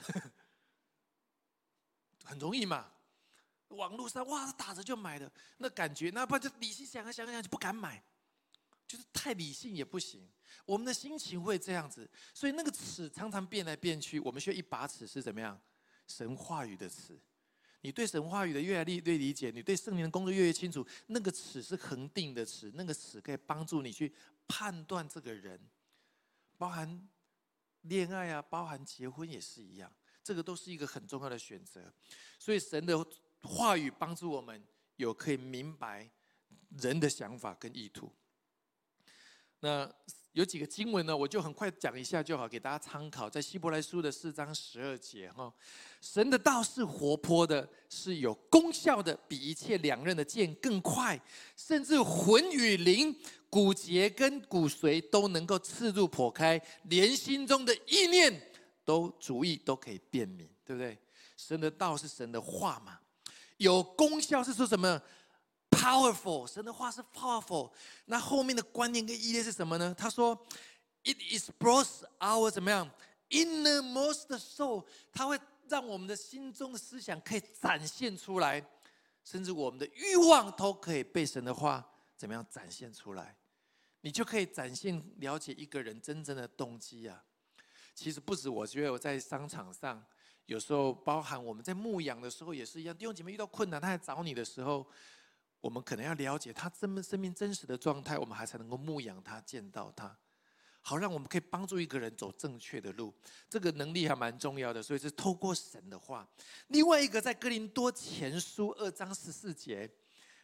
[2.24, 2.92] 很容易嘛。
[3.68, 8.02] 网络上哇，打折就买了，那感觉，那不就理性想啊想想就不敢买，
[8.86, 10.28] 就是太理性也不行。
[10.66, 14.20] 我们的心情会这样子，所以那个尺常常变来变去。
[14.20, 15.58] 我们需要一把尺是怎么样？
[16.06, 17.18] 神话语的尺。
[17.82, 24.12] 你对神话语的越来越理解，你对圣灵的工作越越清楚，那个尺是恒定的尺，那个尺可以帮助你去
[24.46, 25.58] 判断这个人，
[26.58, 27.08] 包含
[27.82, 29.90] 恋爱啊，包含结婚也是一样，
[30.22, 31.92] 这个都是一个很重要的选择。
[32.38, 33.06] 所以神的
[33.42, 34.62] 话语帮助我们
[34.96, 36.10] 有可以明白
[36.78, 38.12] 人的想法跟意图。
[39.60, 39.90] 那
[40.32, 43.28] 有几个经文呢，我就很快讲一下就好，给大家参考。
[43.28, 45.52] 在希伯来书的四章十二节哈，
[46.00, 51.20] 神的道是活泼的，是有功效的，比一切两刃的剑更快，
[51.56, 53.12] 甚至魂与灵、
[53.48, 58.40] 骨节跟骨髓都能够刺入破开，连心中的意念
[58.84, 60.96] 都主意都可以辨明，对不对？
[61.36, 63.00] 神的道是神的话嘛，
[63.56, 65.02] 有功效是说什么
[65.80, 67.70] ？Powerful，神的话是 powerful。
[68.04, 69.94] 那后面的观念跟意念是什么呢？
[69.96, 70.36] 他说
[71.04, 71.88] ，It is brought
[72.18, 72.90] our 怎么样
[73.30, 78.62] ？Innermost soul，它会让我们的心中的思想可以展现出来，
[79.24, 83.34] 甚至我们的欲望都可以被神的话怎么样展现出来？
[84.02, 87.24] 你就可以展现了解一个人真正的动机啊。
[87.94, 90.04] 其实不止，我觉得我在商场上，
[90.44, 92.94] 有时候包含我们在牧养的时候也是一样。
[92.94, 94.86] 弟兄姐妹遇到困难，他来找你的时候。
[95.60, 100.16] 我们可能要了解他真生命真实的状态，我们还才能够牧养他、见到他，
[100.80, 103.12] 好让我们可以帮助一个人走正确的路。
[103.48, 106.26] 这个能力还蛮重要的，所以是透过神的话。
[106.68, 109.90] 另外一个在哥林多前书二章十四节，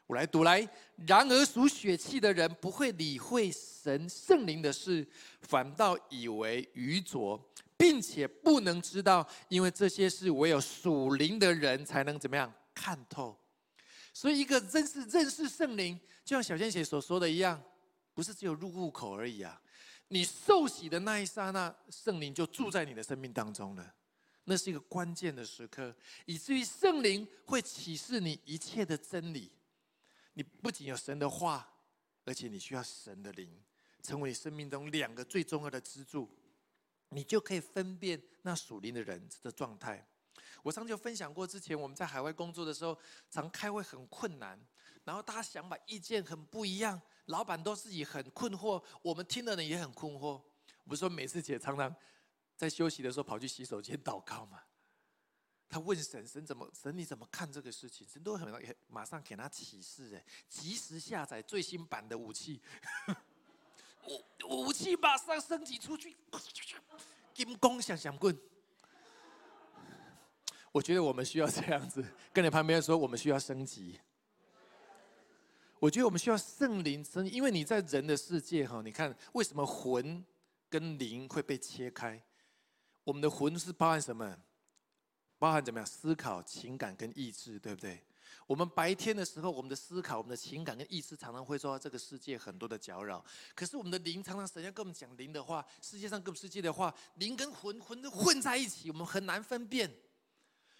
[0.06, 0.68] 我来读来。
[1.06, 5.06] 然而属血气的人不会理会神圣灵的事，
[5.40, 7.42] 反倒以为愚拙，
[7.78, 13.34] 并且不能知道，因为这些事唯有属灵的人才能怎么样看透。
[14.16, 17.62] 所以，一个认识认识圣灵，就像小仙姐所说的一样，
[18.14, 19.60] 不是只有入户口而已啊！
[20.08, 23.94] 你受洗的那一刹那，圣灵就住在你的生命当中了。
[24.44, 29.52] 那是一个关键的时刻，以至于圣灵会启示你一切的真理。
[30.32, 31.70] 你不仅有神的话，
[32.24, 33.62] 而且你需要神的灵，
[34.02, 36.34] 成为你生命中两个最重要的支柱，
[37.10, 40.08] 你就可以分辨那属灵的人的状态。
[40.66, 42.98] 我上次就分享过，之前我们在海外工作的时候，
[43.30, 44.60] 常开会很困难，
[45.04, 50.42] 然后大家想法意见很不一样，老板都自己很困惑，我们听的人也很困惑。
[50.84, 51.94] 不是说每次姐常常
[52.56, 54.60] 在休息的时候跑去洗手间祷告嘛？
[55.68, 58.04] 他问神，神怎么神你怎么看这个事情？
[58.08, 62.60] 神都很马上给他启示，哎，及时下载最新版的武器，
[64.48, 66.16] 武武器马上升级出去，
[67.32, 68.36] 金光闪闪棍。
[70.76, 73.98] 我觉得我们需要这样子，跟你旁边说，我们需要升级。
[75.78, 80.22] 我觉得我们需要圣灵升，因为你在人的世界哈，你看为什么魂
[80.68, 82.22] 跟灵会被切开？
[83.04, 84.36] 我们的魂是包含什么？
[85.38, 85.86] 包含怎么样？
[85.86, 88.04] 思考、情感跟意志，对不对？
[88.46, 93.24] 我们白天的时候，我们的思考、我们的情感跟意志常常会受到这个世界很多的搅扰。
[93.54, 99.90] 可是我们的灵常常神要跟我们讲灵的话，世界上各世界的话，灵跟魂魂都混在一起，我们很难分辨。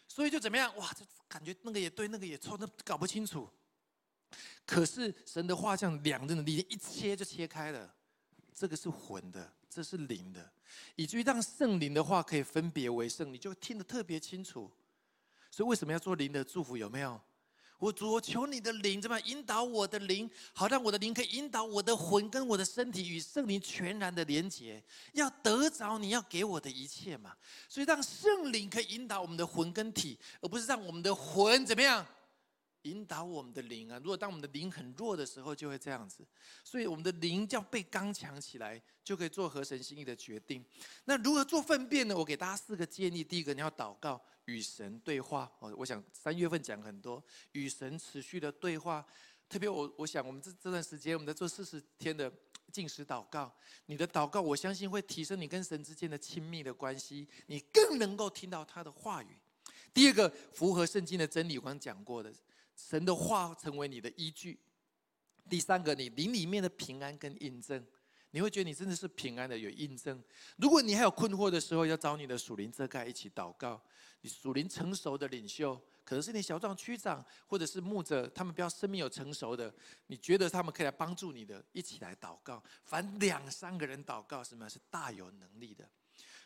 [0.09, 0.75] 所以就怎么样？
[0.77, 3.49] 哇，这感觉那个也对，那个也错，那搞不清楚。
[4.65, 7.95] 可是神的话像两刃的利剑，一切就切开了。
[8.55, 10.51] 这个是魂的，这是灵的，
[10.95, 14.73] 以至于让圣灵的话可以分别为圣，你就听得特别清楚。
[15.51, 16.77] 所以为什么要做灵的祝福？
[16.77, 17.21] 有没有？
[17.79, 27.33] 我主，我求你的灵怎么样引导我的灵，好让我的灵可以引导我的魂跟我的身体与圣灵全然的连结，要得着你要给我的一切嘛。
[27.69, 32.07] 所以让圣灵可以引导我们的魂跟体，而不是让我们的魂怎么样？
[32.87, 33.99] 引导我们的灵啊！
[33.99, 36.25] 如果当我们的灵很弱的时候，就会这样子。
[36.63, 40.65] 所以我们的灵要被刚强起来，就可以做合神心意的决定。
[41.05, 42.17] 那如何做分辨呢？
[42.17, 43.25] 我给大家四个建议。
[43.25, 45.51] 第一个，你要祷告，与神对话。
[45.59, 47.23] 哦，我想三月份讲很多
[47.53, 49.05] 与神持续的对话。
[49.49, 52.33] 特别我，我想我们这这段时间，我们在做四十天的
[52.71, 53.53] 进食祷告。
[53.87, 59.37] 你的祷告，我相信会提升你跟神之间的亲密的关系，你更能够听到他的话语。
[59.95, 62.33] 第二个，符合圣经的真理，我刚讲过的。
[62.77, 64.61] 神的话成为你的依据。
[65.49, 67.85] 第三个，你灵里面的平安跟印证，
[68.33, 70.23] 你会觉得你真的是平安的，有印证。
[70.57, 73.83] 如果你还有困惑的时候，要找你的属灵遮盖一起祷告。
[74.23, 79.73] 你属灵成熟的领袖，可能是你小壮区长，或者是牧者，他们比较生命有成熟的，
[80.09, 82.61] 你觉得他们可以来帮助你的，一起来祷告。
[82.83, 85.89] 凡两三个人祷告，什么是大有能力的？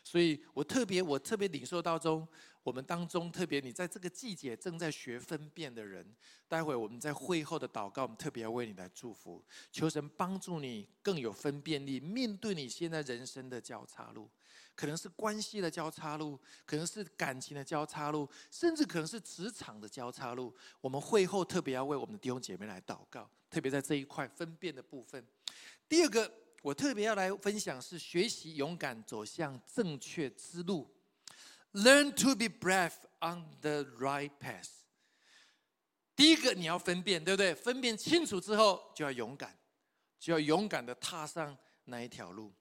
[0.03, 2.27] 所以我特别，我特别领受到中，
[2.63, 6.05] 我们当中特别，你在这个季节正在学分辨的人，
[6.47, 14.27] 待会我们在会后的祷告，我们特别要为你来祝福，求神帮助你更有分辨力，面对你现在人生的交叉路，
[14.75, 20.53] 可能是关系的交叉路，可能是感情的交叉路，甚至可能是职场的交叉路。
[20.81, 25.23] 我们会后特别要为我们的弟兄姐妹来祷告，特别在这一块分辨的部分。
[25.87, 26.31] 第二个。
[26.61, 30.87] 我特别要来分享是学习勇敢走向正确之路
[31.73, 34.69] ，Learn to be brave on the right path。
[36.15, 37.55] 第一个你要分辨，对不对？
[37.55, 39.57] 分辨清楚之后就要勇敢，
[40.19, 42.53] 就要勇敢的踏上那一条路。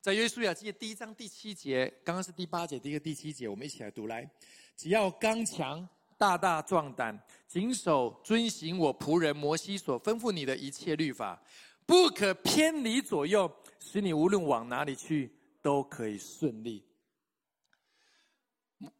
[0.00, 4.30] 在约书亚记第一章第七节，刚刚是第八节，第一个第七节，我们一起来读来。
[4.76, 11.42] 只要刚强，大大壮胆，谨守遵行我仆人摩西所吩咐你的一切律法，
[11.88, 16.86] 不可偏离左右，使你无论往哪里去都可以顺利。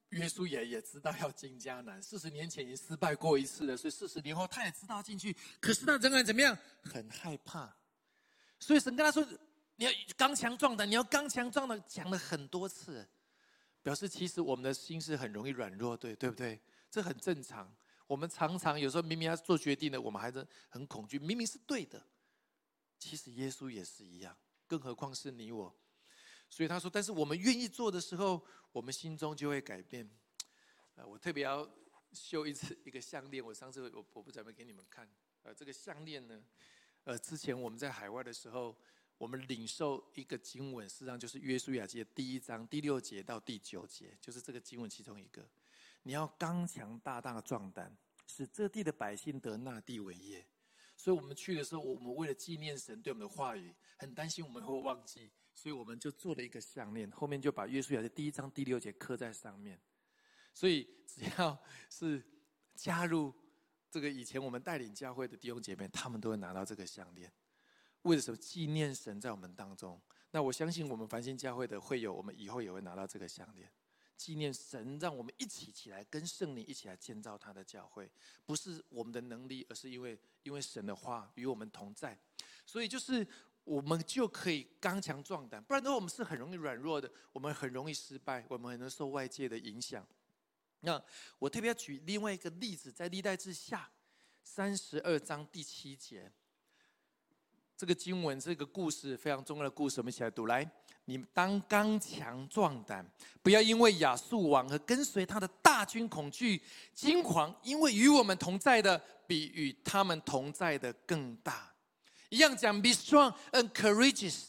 [0.08, 6.56] 约书亚也知道要进迦南，四十年前已经失败过一次了，所以四十年后他也知道进去，可是他仍然怎么样？
[6.82, 7.76] 很害怕。
[8.58, 9.22] 所以神跟他说
[9.76, 13.06] ：“你要刚强壮胆，你要刚强壮胆。”讲了很多次，
[13.82, 16.58] 表示其实我们的心是很容易软弱，对对不对？
[16.90, 17.70] 这很正常。
[18.06, 21.18] 我们常常有时候明明要做决定的，我们还是很恐惧。
[21.18, 22.02] 明明是对的，
[22.98, 24.36] 其实耶稣也是一样，
[24.66, 25.74] 更何况是你我。
[26.50, 28.42] 所以他说：“但是我们愿意做的时候，
[28.72, 30.08] 我们心中就会改变。”
[30.96, 31.68] 呃，我特别要
[32.12, 33.44] 修一次一个项链。
[33.44, 35.08] 我上次我我不准备给你们看。
[35.42, 36.42] 呃，这个项链呢，
[37.04, 38.74] 呃，之前我们在海外的时候，
[39.18, 45.46] 我们领受一个经文，实际上就是约书亚记的第一章第六节到第九节，就是这个经文其中一个。
[46.02, 47.94] 你要刚强大大的壮胆，
[48.26, 50.46] 使这地的百姓得那地为业。
[50.98, 55.30] 所以我们去的时候，我们为了纪念神对我们的话语，很担心我们会忘记。
[55.54, 59.80] 所以我们就做了一个项链，后面就把约书亚的第一章第六节刻在上面。
[60.52, 61.56] 所以只要
[61.88, 62.22] 是
[62.74, 63.32] 加入
[63.90, 67.32] 这个以前我们带领教会的弟兄姐妹，他们都会拿到这个项链。
[68.02, 68.36] 为了什么？
[68.36, 70.00] 纪念神在我们当中。
[70.30, 73.70] 那我相信我们繁星教会的会有，我们以后也会拿到这个项链，
[74.18, 78.10] 纪念神让我们一起起来跟圣灵一起来建造他的教会，
[78.44, 82.18] 不是我们的能力，而是因为因为神的话与我们同在。
[82.66, 83.26] 所以就是。
[83.64, 90.08] 我们就可以刚强壮胆，不然的话，我们是很容易软弱的，我们很容易失败，我们很能受外界的影响。
[90.80, 90.98] 那
[91.38, 93.90] 我特别要举另外一个例子，在历代之下
[94.42, 96.32] 三十二章第七节，
[97.76, 100.46] 这个经文这个故事，非常重要的故事，我们一起来读。
[100.46, 100.64] 来，
[101.08, 103.02] 你当刚强壮胆，
[103.42, 106.62] 不要因为亚述王和跟随他的大军恐惧
[106.94, 111.74] 惊惶，因为与我们同在的比与他们同在的更大。
[112.28, 114.48] 一样讲，be strong and courageous.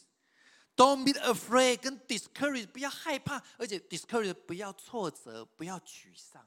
[0.76, 6.46] Don't be afraid，跟 discourage 不要害怕，而且 discourage 不要挫折，不要沮丧。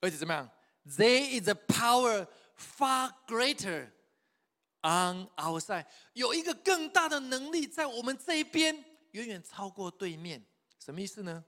[0.00, 0.48] 而且怎么样
[0.86, 3.90] ？There is a power far greater
[4.84, 5.84] on our side。
[6.12, 8.72] 有一个更大的能力在我们这一边，
[9.10, 10.44] 远远超过对面。
[10.78, 11.44] 什么意思呢？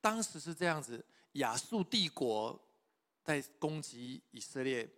[0.00, 2.60] 当时是这样子，亚述帝国
[3.22, 4.88] 在攻击以色列。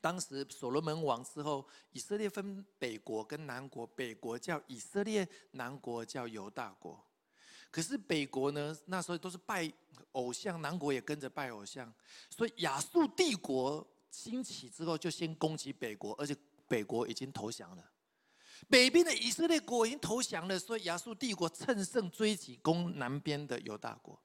[0.00, 7.04] 当时所罗门王之后，以色列分北国跟南国，北国叫以色列，南国叫犹大国。
[7.70, 9.70] 可是北国呢，那时候都是拜
[10.12, 11.92] 偶像，南国也跟着拜偶像。
[12.30, 16.36] 所以亚述帝国兴起之后，就先攻击北国，而且
[16.68, 17.90] 北国已经投降了。
[18.68, 24.20] 北边的以色列国已经投降了，所以亚述帝国乘胜追击，攻南边的犹大国，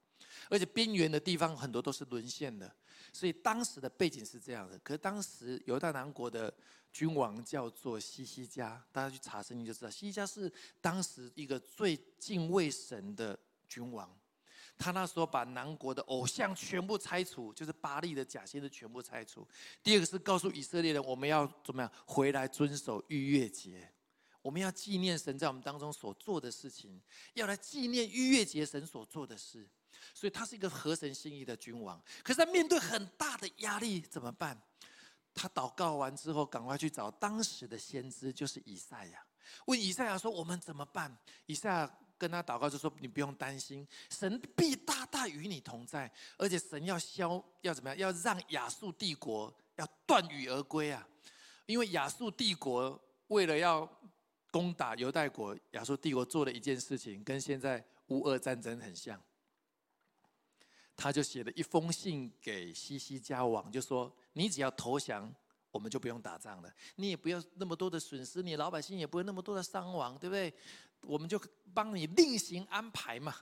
[0.50, 2.76] 而且边缘的地方很多都是沦陷的。
[3.12, 6.52] 所以当时的背景是这样的，可是当时犹大南国的
[6.92, 13.38] 君王叫做西西家，大家去查圣经就知道，西西家是当时一个最敬畏神的
[13.68, 14.10] 君王。
[14.78, 19.48] 他那时候把南国的偶像全部拆除，就是巴利的假先知全部拆除。
[19.82, 23.92] 第二个是告诉以色列人，我们要怎么样回来遵守逾越节，
[24.42, 27.02] 我们要纪念神在我们当中所做的事情，
[27.34, 29.68] 要来纪念逾越节神所做的事。
[30.14, 34.60] 所以他是一个合神心意的君王，可是他面对很大的压力怎么办？
[35.34, 39.24] 他祷告完之后，赶快去找当时的先知，就是以赛亚，
[39.66, 41.16] 问以赛亚说：“我们怎么办？”
[41.48, 47.98] 以赛亚跟他祷告就说：“你不用担心，神必大大与你同在，而且神要消，要怎么样？
[47.98, 51.08] 要让亚述帝国要断羽而归啊！
[51.66, 53.90] 因为亚述帝国为了要
[54.52, 59.22] 攻打犹太国，亚述帝国做了一件事情，跟现在乌俄战争很像。”
[60.96, 65.34] 他就写了一封信给西西家王，就说：“你只要投降，
[65.72, 66.72] 我们就不用打仗了。
[66.96, 70.54] 你也不要那么多的损失，你老百姓也不会那么多的伤亡，对不对？
[71.04, 71.42] 我们就
[71.74, 73.36] 帮你另行安排嘛，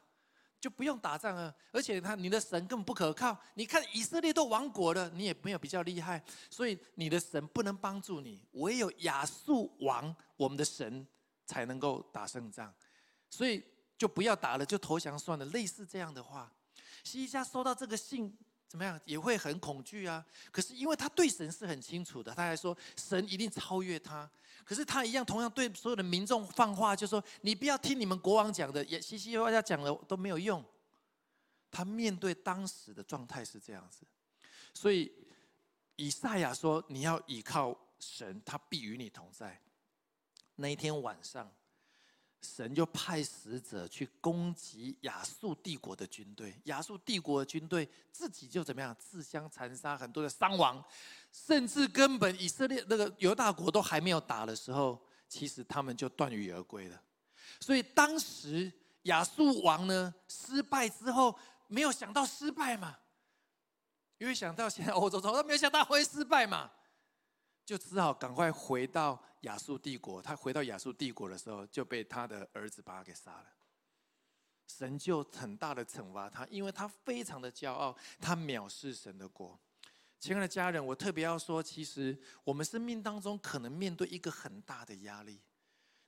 [0.60, 1.54] 就不用打仗了。
[1.72, 11.06] 而且他你的神根本不可靠，你看以色列都亡国了，你也没有比较厉害，所以你的神不能帮助你，唯有亚述王我们的神
[11.46, 12.74] 才能够打胜仗，
[13.30, 13.64] 所以
[13.98, 15.46] 就不要打了，就投降算了。
[15.46, 16.52] 类似这样的话。”
[17.04, 18.32] 西家收到这个信
[18.68, 19.00] 怎么样？
[19.06, 20.24] 也会很恐惧啊。
[20.52, 24.30] 可是因为他对神是很清楚的，他还说神一定超越他，
[24.66, 30.64] 可是他一样同样对所有的民众放话，就说你不要听你们国王讲的，也西西话家讲了都没有用。
[31.70, 34.06] 他面对当时的状态是这样子，
[34.74, 35.10] 所以
[35.96, 39.62] 以赛亚说：“你要依靠神，他必与你同在。”
[40.56, 41.50] 那一天晚上，
[42.42, 46.60] 神就派使者去攻击亚述帝国的军队。
[46.66, 50.84] 亚述帝国的军队自己就怎么样自相残杀，很多的伤亡，
[51.32, 57.02] 甚至根本以色列那个犹大国都还没有打的时候，其实他们就断羽而归了。
[57.60, 58.72] 所以当时
[59.04, 61.38] 亚述王呢失败之后。
[61.74, 62.98] 没有想到失败嘛？
[64.18, 66.70] 因为想到现在欧洲中，他没有想到会失败嘛，
[67.72, 70.22] 就只好赶快回到亚述帝国。
[70.22, 73.46] 他回到亚述帝国的时候，就被他的儿子把他给杀了。
[74.68, 79.58] 神就很大的惩罚他，因为他非常的骄傲，他藐视神的国。
[80.20, 85.40] 亲爱的家人，我特别要说，其实我们生命当中可能面对一个很大的压力。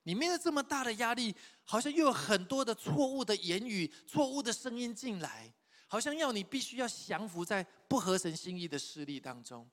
[0.04, 1.34] 你面对这么大的压力，
[1.64, 5.54] 好像又有很多的错误的言语、错误的声音进来，
[5.88, 9.66] 好像要你必须要降服在不合神心意的势力当中。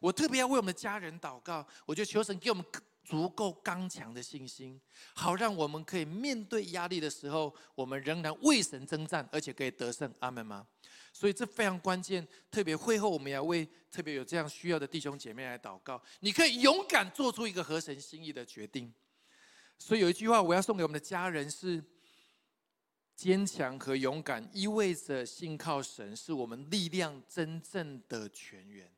[0.00, 2.64] 我特别要为我们的家人祷告，我就求神给我们
[3.04, 4.80] 足够刚强的信心，
[5.14, 10.12] 好让我们可以面对压力的时候，我们仍然为神征战，而且可以得胜。
[10.18, 10.66] 阿门吗？
[11.12, 12.26] 所以这非常关键。
[12.50, 16.02] 特别会后，我们要为特别有这样需要的弟兄姐妹来祷告。
[16.20, 18.92] 你可以勇敢做出一个合神心意的决定。
[19.78, 21.82] 所以有一句话，我要送给我们的家人是：
[23.14, 28.90] 坚强和勇敢意味着信靠神，是我们力量真正的泉源，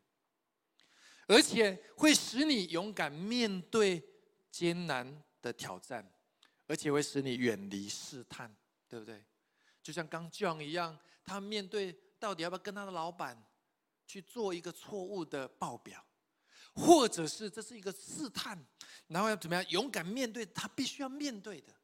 [1.29, 4.03] 而且会使你勇敢面对
[4.51, 6.05] 艰难的挑战，
[6.67, 8.53] 而且会使你远离试探，
[8.89, 9.25] 对不对？
[9.81, 13.41] 就像刚 John 一样，他面对到底要不要跟他的老板
[14.05, 16.05] 去做一个错误的报表。
[16.75, 18.57] 或者是这是一个试探，
[19.09, 21.75] 然后要怎么样勇敢面对他必须要面对的，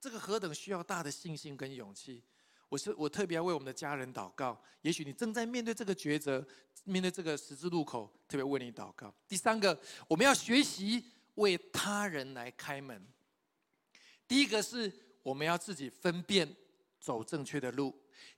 [0.00, 2.24] 这个何等需要大的信心跟勇气！
[2.70, 4.58] 我是我特别要为我们的家人祷告。
[4.80, 6.46] 也许你正在面对这个抉择，
[6.84, 9.14] 面对这个十字路口，特别为你祷告。
[9.26, 11.04] 第三个，我们要学习
[11.34, 13.06] 为他人来开门。
[14.26, 16.54] 第一个是我们要自己分辨
[17.00, 17.90] 走正确的路；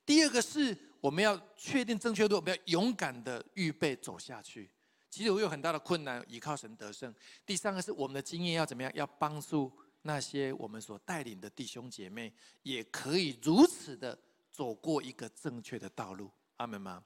[0.04, 4.70] 第二个是我们要确定正确路，我们要勇敢的预备走下去。
[5.08, 7.12] 其实我有很大的困难，依靠神得胜。
[7.44, 8.92] 第三个是我们的经验要怎么样？
[8.94, 9.72] 要帮助
[10.02, 12.32] 那些我们所带领的弟兄姐妹，
[12.62, 14.16] 也可以如此的
[14.52, 16.30] 走过一个正确的道路。
[16.58, 17.02] 阿门吗？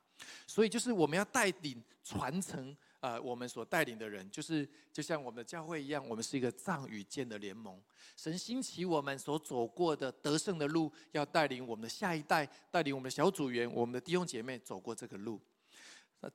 [0.47, 7.81] 所以就是我们要带领传承，呃，我们所带领的人，就是就像我们的教会一样，我们是一个藏与剑的联盟。
[8.17, 15.41] 神兴起我们所走过的得胜的路，要带领我们的下一代，带领我们的小组员，我们的弟兄姐妹走过这个路。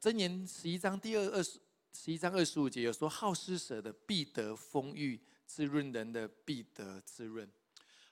[0.02, 1.60] 箴言十一章第二二十
[1.94, 7.50] 十一章二十五节有说：好施舍的必得丰裕，滋润人的必得滋润。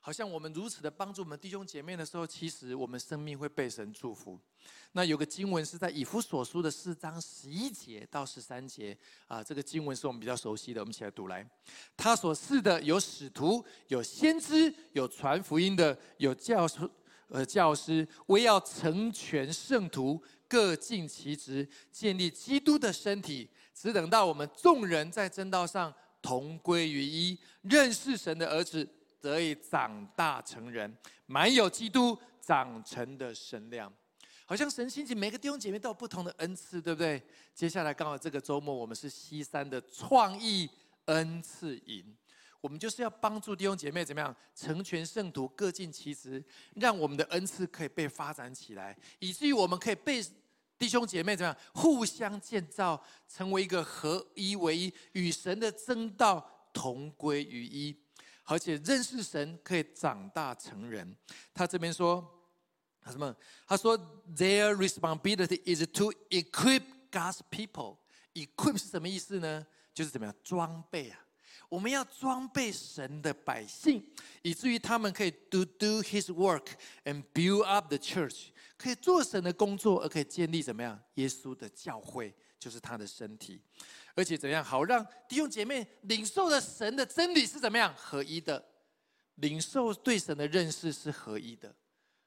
[0.07, 4.39] 好像我们如此的帮助我们弟兄姐妹的时候，其实我们生命会被神祝福。
[4.93, 8.97] 那有个经文是在以弗所书的四章十一节到十三节
[9.27, 11.45] 啊，这个经文是我们比较熟悉的，我们一起来读来。
[11.97, 16.89] 他所赐的有使徒，有先知，有传福音的，有教师，
[17.27, 20.23] 呃，教师，为要成全圣徒。
[20.47, 28.87] 各尽其职，建立基督的身体，只等到我们众人在正道上同归于一，认识神的儿子，
[29.19, 33.91] 得以长大成人，满有基督长成的神量。
[34.45, 37.21] 好像神兴起每个弟兄姐妹都有不同的恩赐，对不对？
[37.53, 40.69] 接下来刚好这个周末，我们是西山的创意
[41.05, 42.15] 恩赐营。
[42.59, 46.43] 我们就是要帮助弟兄姐妹怎么样成全圣徒，各尽其职，
[46.75, 50.23] 让我们的恩赐可以被发展起来，以至于我们可以被
[50.77, 57.95] 弟兄姐妹怎么样互相建造，成为一个合一为一，与神的真道同归于一，
[58.47, 61.15] 而且认识神可以长大成人。
[61.53, 62.25] 他这边说，
[63.01, 63.35] 他什么？
[63.67, 63.95] 他说
[64.35, 67.97] ，Their responsibility is to equip God's people。
[68.33, 69.67] equip 是什么意思呢？
[69.93, 71.19] 就是怎么样装备啊？
[71.69, 74.01] 我们要装备神的百姓，
[74.41, 76.67] 以至于他们可以 do do His work
[77.03, 83.59] and build up the church，可以做神的工作，而可以建立怎么样耶稣的教会，就是他的身体，
[84.17, 88.65] 而且怎样好让弟兄姐妹领受的神的真理是怎么样合一的，
[89.35, 91.73] 领受对神的认识是合一的。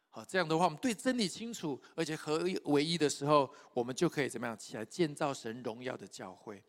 [0.08, 6.62] 好，这样的话，我们对真理清楚，而且合一为一的时候，我们就可以怎么样起来建造神荣耀的教会。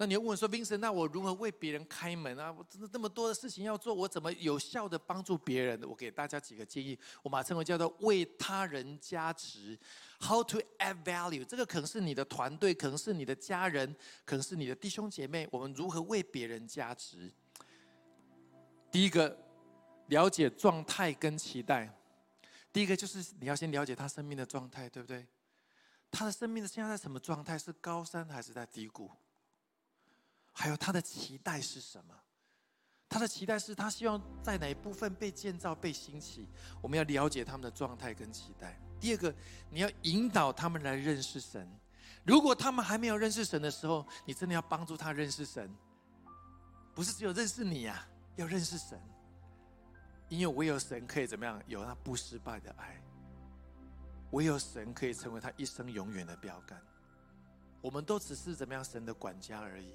[0.00, 2.52] 那你要问说，Vincent，那我如何为别人开门啊？
[2.56, 5.82] 我真的那么多的事情要做，我怎么有效的帮助别人？
[5.82, 9.76] 我给大家几个建议，我把它称为叫做为他人加持
[10.20, 11.44] ，How to add value。
[11.44, 13.92] 这个可能是你的团队，可能是你的家人，
[14.24, 15.48] 可能是你的弟兄姐妹。
[15.50, 17.32] 我们如何为别人加持？
[18.92, 19.36] 第一个，
[20.06, 21.92] 了解状态跟期待。
[22.72, 25.26] 第一个就是你要先了解他生命的状态，对不对？
[26.08, 27.58] 他的生命的现在在什么状态？
[27.58, 29.10] 是高山还是在低谷？
[30.58, 32.12] 还有他的期待是什么？
[33.08, 36.48] 他的期待是他希望在哪一部分被建造、被兴起？
[36.82, 38.76] 我们要了解他们的状态跟期待。
[38.98, 39.32] 第二个，
[39.70, 41.70] 你要引导他们来认识神。
[42.24, 45.72] 如果他们还没有认识神的时候，你真的要帮助他认识神，
[46.92, 48.04] 不是只有认识你呀，
[48.34, 49.00] 要认识神。
[50.28, 51.62] 因为唯有神可以怎么样？
[51.68, 53.00] 有那不失败的爱。
[54.32, 56.82] 唯有神可以成为他一生永远的标杆。
[57.80, 59.94] 我们都只是怎么样神的管家而已。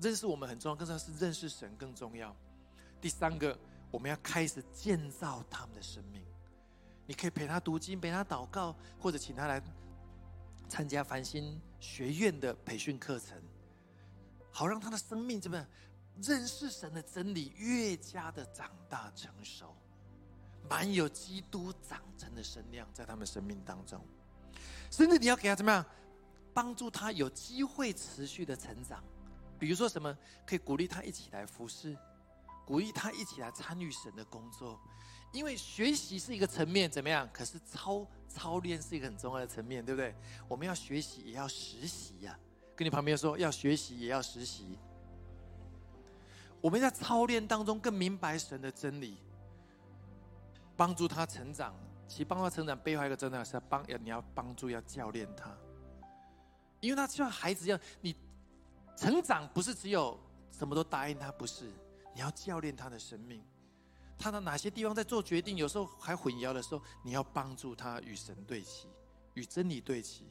[0.00, 2.34] 认识我们很重要，更重要是认识神更重要。
[3.00, 3.58] 第三个，
[3.90, 6.22] 我们要开始建造他们的生命。
[7.06, 9.62] 你可以陪他读经，陪他祷告，或者请他来
[10.68, 13.40] 参加繁星学院的培训课程，
[14.50, 15.66] 好让他的生命怎么样？
[16.22, 19.76] 认识神的真理越加的长大成熟，
[20.66, 24.00] 满有基督长成的身量在他们生命当中，
[24.90, 25.84] 甚至你要给他怎么样，
[26.54, 29.04] 帮助他有机会持续的成长，
[29.58, 31.96] 比如说什么，可以鼓励他一起来服侍，
[32.64, 34.80] 鼓励他一起来参与神的工作，
[35.32, 37.28] 因为学习是一个层面，怎么样？
[37.32, 40.14] 可是操操练是一个很重要的层面，对不对？
[40.48, 42.38] 我们要学习，也要实习呀。
[42.74, 44.78] 跟你旁边说，要学习，也要实习。
[46.60, 49.16] 我们在操练当中更明白神的真理，
[50.76, 51.74] 帮助他成长。
[52.08, 55.52] 其实帮他成长背后一个真的是要帮要你要帮助要教练他，
[56.78, 58.14] 因为他就像孩子一样，你
[58.96, 60.18] 成长不是只有
[60.50, 61.66] 什么都答应他，不是
[62.14, 63.42] 你要教练他的生命。
[64.18, 68.88] 他的哪些地方在做决定，有时候还混淆的时候，你要帮助他与神对齐，
[69.34, 70.24] 与真理对齐。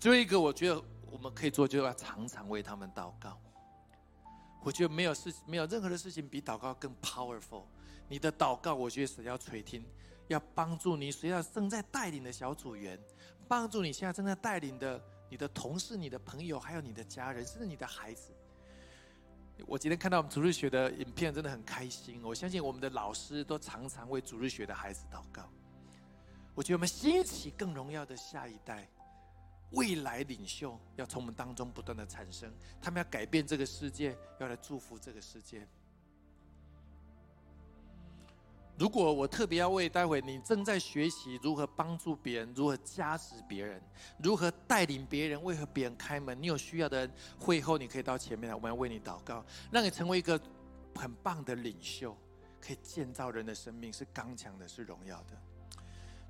[0.00, 0.82] 最后一个，我觉得
[1.12, 3.40] 我们可以做，就要常常为他们祷告。
[4.64, 7.62] 我觉得没有事，没有任何的事情比祷告更 powerful。
[8.08, 9.86] 你的祷告，我觉得是要垂听，
[10.26, 12.98] 要帮助你，谁要正在带领的小组员，
[13.46, 18.32] 帮助你现在正在带领的你的同事、你的朋友，还有你的家人，甚至你的孩子。
[19.66, 22.20] 我今天看到我们主日学的影片，真的很开心。
[22.22, 25.48] 我相信我们的老师都常常为主日学的孩子祷告。
[26.54, 28.88] 我觉得我们兴起更荣耀的下一代。
[29.70, 35.66] 未来领袖要从我们当中不断的产生，他们要改变这个世界，要来祝福这个世界。
[38.76, 43.80] 如果我特别要为待会你正在学习如何帮助别人，如何加持别人，
[44.18, 50.40] 如何带领别人，为何别人开门，你有需要的人，会后你可以到前面来，我们要为你祷告，让你成为一个
[50.96, 52.16] 很棒的领袖，
[52.60, 55.38] 可以建造人的生命，是刚强的，是荣耀的。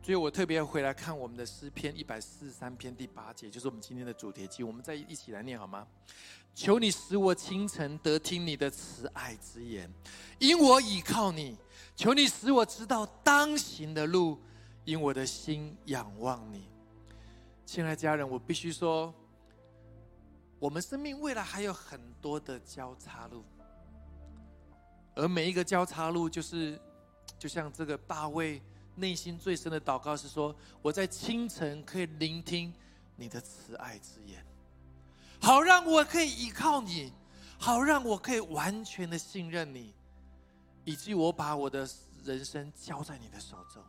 [0.02, 5.86] 所以我特别回来看我们的诗篇一百四十三篇第八节，就是我们今天的主题经，我们再一起来念好吗？
[6.54, 9.90] 求你使我清晨得听你的慈爱之言，
[10.38, 11.56] 因我倚靠你；
[11.96, 14.38] 求你使我知道当行的路，
[14.84, 16.68] 因我的心仰望你。
[17.64, 19.14] 亲爱家人，我必须说，
[20.58, 23.44] 我们生命未来还有很多的交叉路，
[25.14, 26.80] 而每一个交叉路，就是
[27.38, 28.60] 就像这个大卫。
[28.96, 32.72] 内心最深的祷告是说：我在清晨可以聆听
[33.16, 34.40] 你的慈爱之言，
[35.40, 37.12] 好让我可以依靠你，
[37.58, 39.92] 好让我可以完全的信任你，
[40.84, 41.88] 以至于我把我的
[42.24, 43.82] 人生交在你的手中。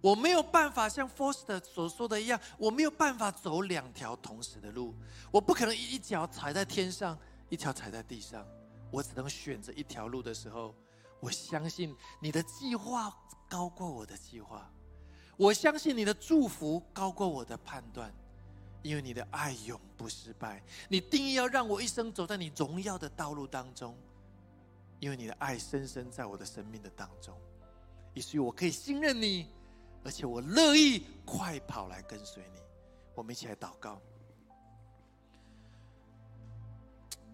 [0.00, 4.94] 我没有办法像 Foster 所说的一样，我没有办法走两条同时的路，
[5.30, 8.46] 我不可能一脚踩在天上，一条踩在地上，
[8.90, 10.74] 我只能选择一条路的时候，
[11.20, 13.14] 我相信你的计划。
[13.50, 14.70] 高过我的计划，
[15.34, 18.12] 我相信你的祝福高过我的判断，
[18.82, 20.62] 因为你的爱永不失败。
[20.86, 23.96] 你定义要让我一生走在你荣耀的道路当中，
[25.00, 27.36] 因为你的爱深深在我的生命的当中，
[28.14, 29.48] 以至于我可以信任你，
[30.04, 32.60] 而且我乐意快跑来跟随你。
[33.14, 34.00] 我们一起来祷告，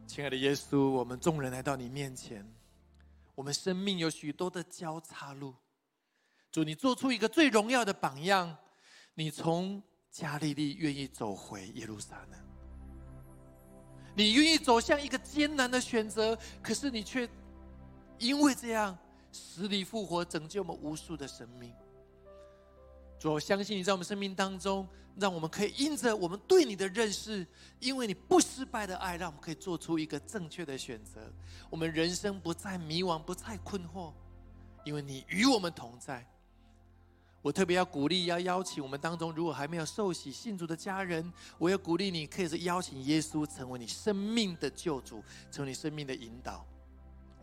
[0.06, 2.46] 亲爱的耶稣，我们众人来到你面前，
[3.34, 5.54] 我们生命有许多的交叉路。
[6.50, 8.56] 主，你做出一个最荣耀的榜样，
[9.14, 12.40] 你从加利利愿意走回耶路撒冷，
[14.14, 17.28] 你愿意走向一个艰难的选择，可是你却
[18.18, 18.96] 因为这样
[19.32, 21.72] 死里复活，拯救我们无数的生命。
[23.18, 24.86] 主，我相信你在我们生命当中，
[25.16, 27.46] 让我们可以因着我们对你的认识，
[27.80, 31.20] 因为你不失败的爱，让我们可以做出一个正确的选择。
[31.70, 34.12] 我们人生不再迷惘，不再困惑，
[34.84, 36.26] 因为你与我们同在。
[37.40, 46.66] 我特别要鼓励，要邀请我们当中，如果还没有受洗信主的家人，我要鼓励你，可以是邀请耶稣成为你生命的救主，成为你生命的引导。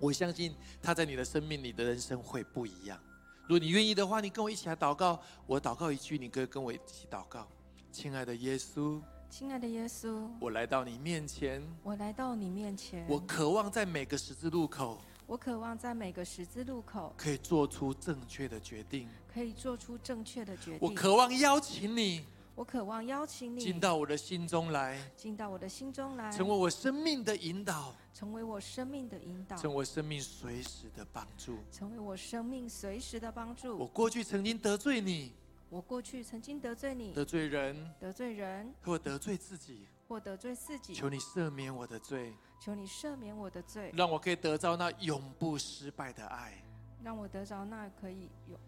[0.02, 3.00] 我相信他在你的生命里的人生会不一样。
[3.44, 5.22] 如果你愿意的话，你跟我一起来祷告。
[5.46, 7.48] 我祷告一句，你可以跟我一起祷告。
[7.92, 9.00] 亲爱的耶稣，
[9.30, 20.80] 亲爱的耶稣，我来到你面前，我来到你面前，我渴望在每个十字路口，我渴望在每个十字路口可以做出正确的决定，可以做出正确的决定。
[20.82, 22.26] 我渴望邀请你。
[22.54, 33.78] 我渴望邀请你进到我的心中来，进到我的心中来，成为我生命的引导，成为我生命的引导，成为生命随时的帮助，成为我生命随时的帮助。
[33.78, 35.34] 我过去曾经得罪你，
[35.70, 40.94] 我过去曾经得罪你，得罪人，得罪人，或得罪自己，或得罪自己。
[40.94, 46.62] 求你赦免我的罪，求你赦免我的罪，让我可以得到那永不失败的爱，
[47.02, 48.60] 让我得着那可以有。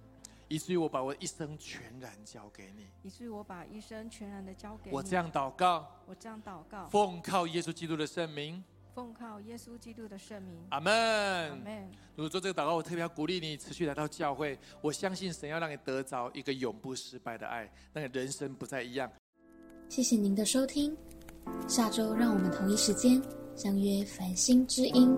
[0.54, 4.95] 以至于我把我一生全然交给你，以至于我把一生全然的交给你。
[4.95, 10.64] 我这样祷告，我这样祷告，奉靠耶稣基督的圣名，奉靠耶稣基督的圣名。
[10.70, 10.93] 阿门，
[11.49, 11.91] 阿门。
[12.16, 14.56] 如果做这个祷告，我特别要鼓励你持续来到教会。
[14.80, 19.12] 我相信神要让你得着一个永不失败的爱，那个人生不再一样。
[19.89, 20.95] 谢谢您的收听，
[21.68, 23.20] 下周让我们同一时间
[23.56, 25.18] 相约繁星之音。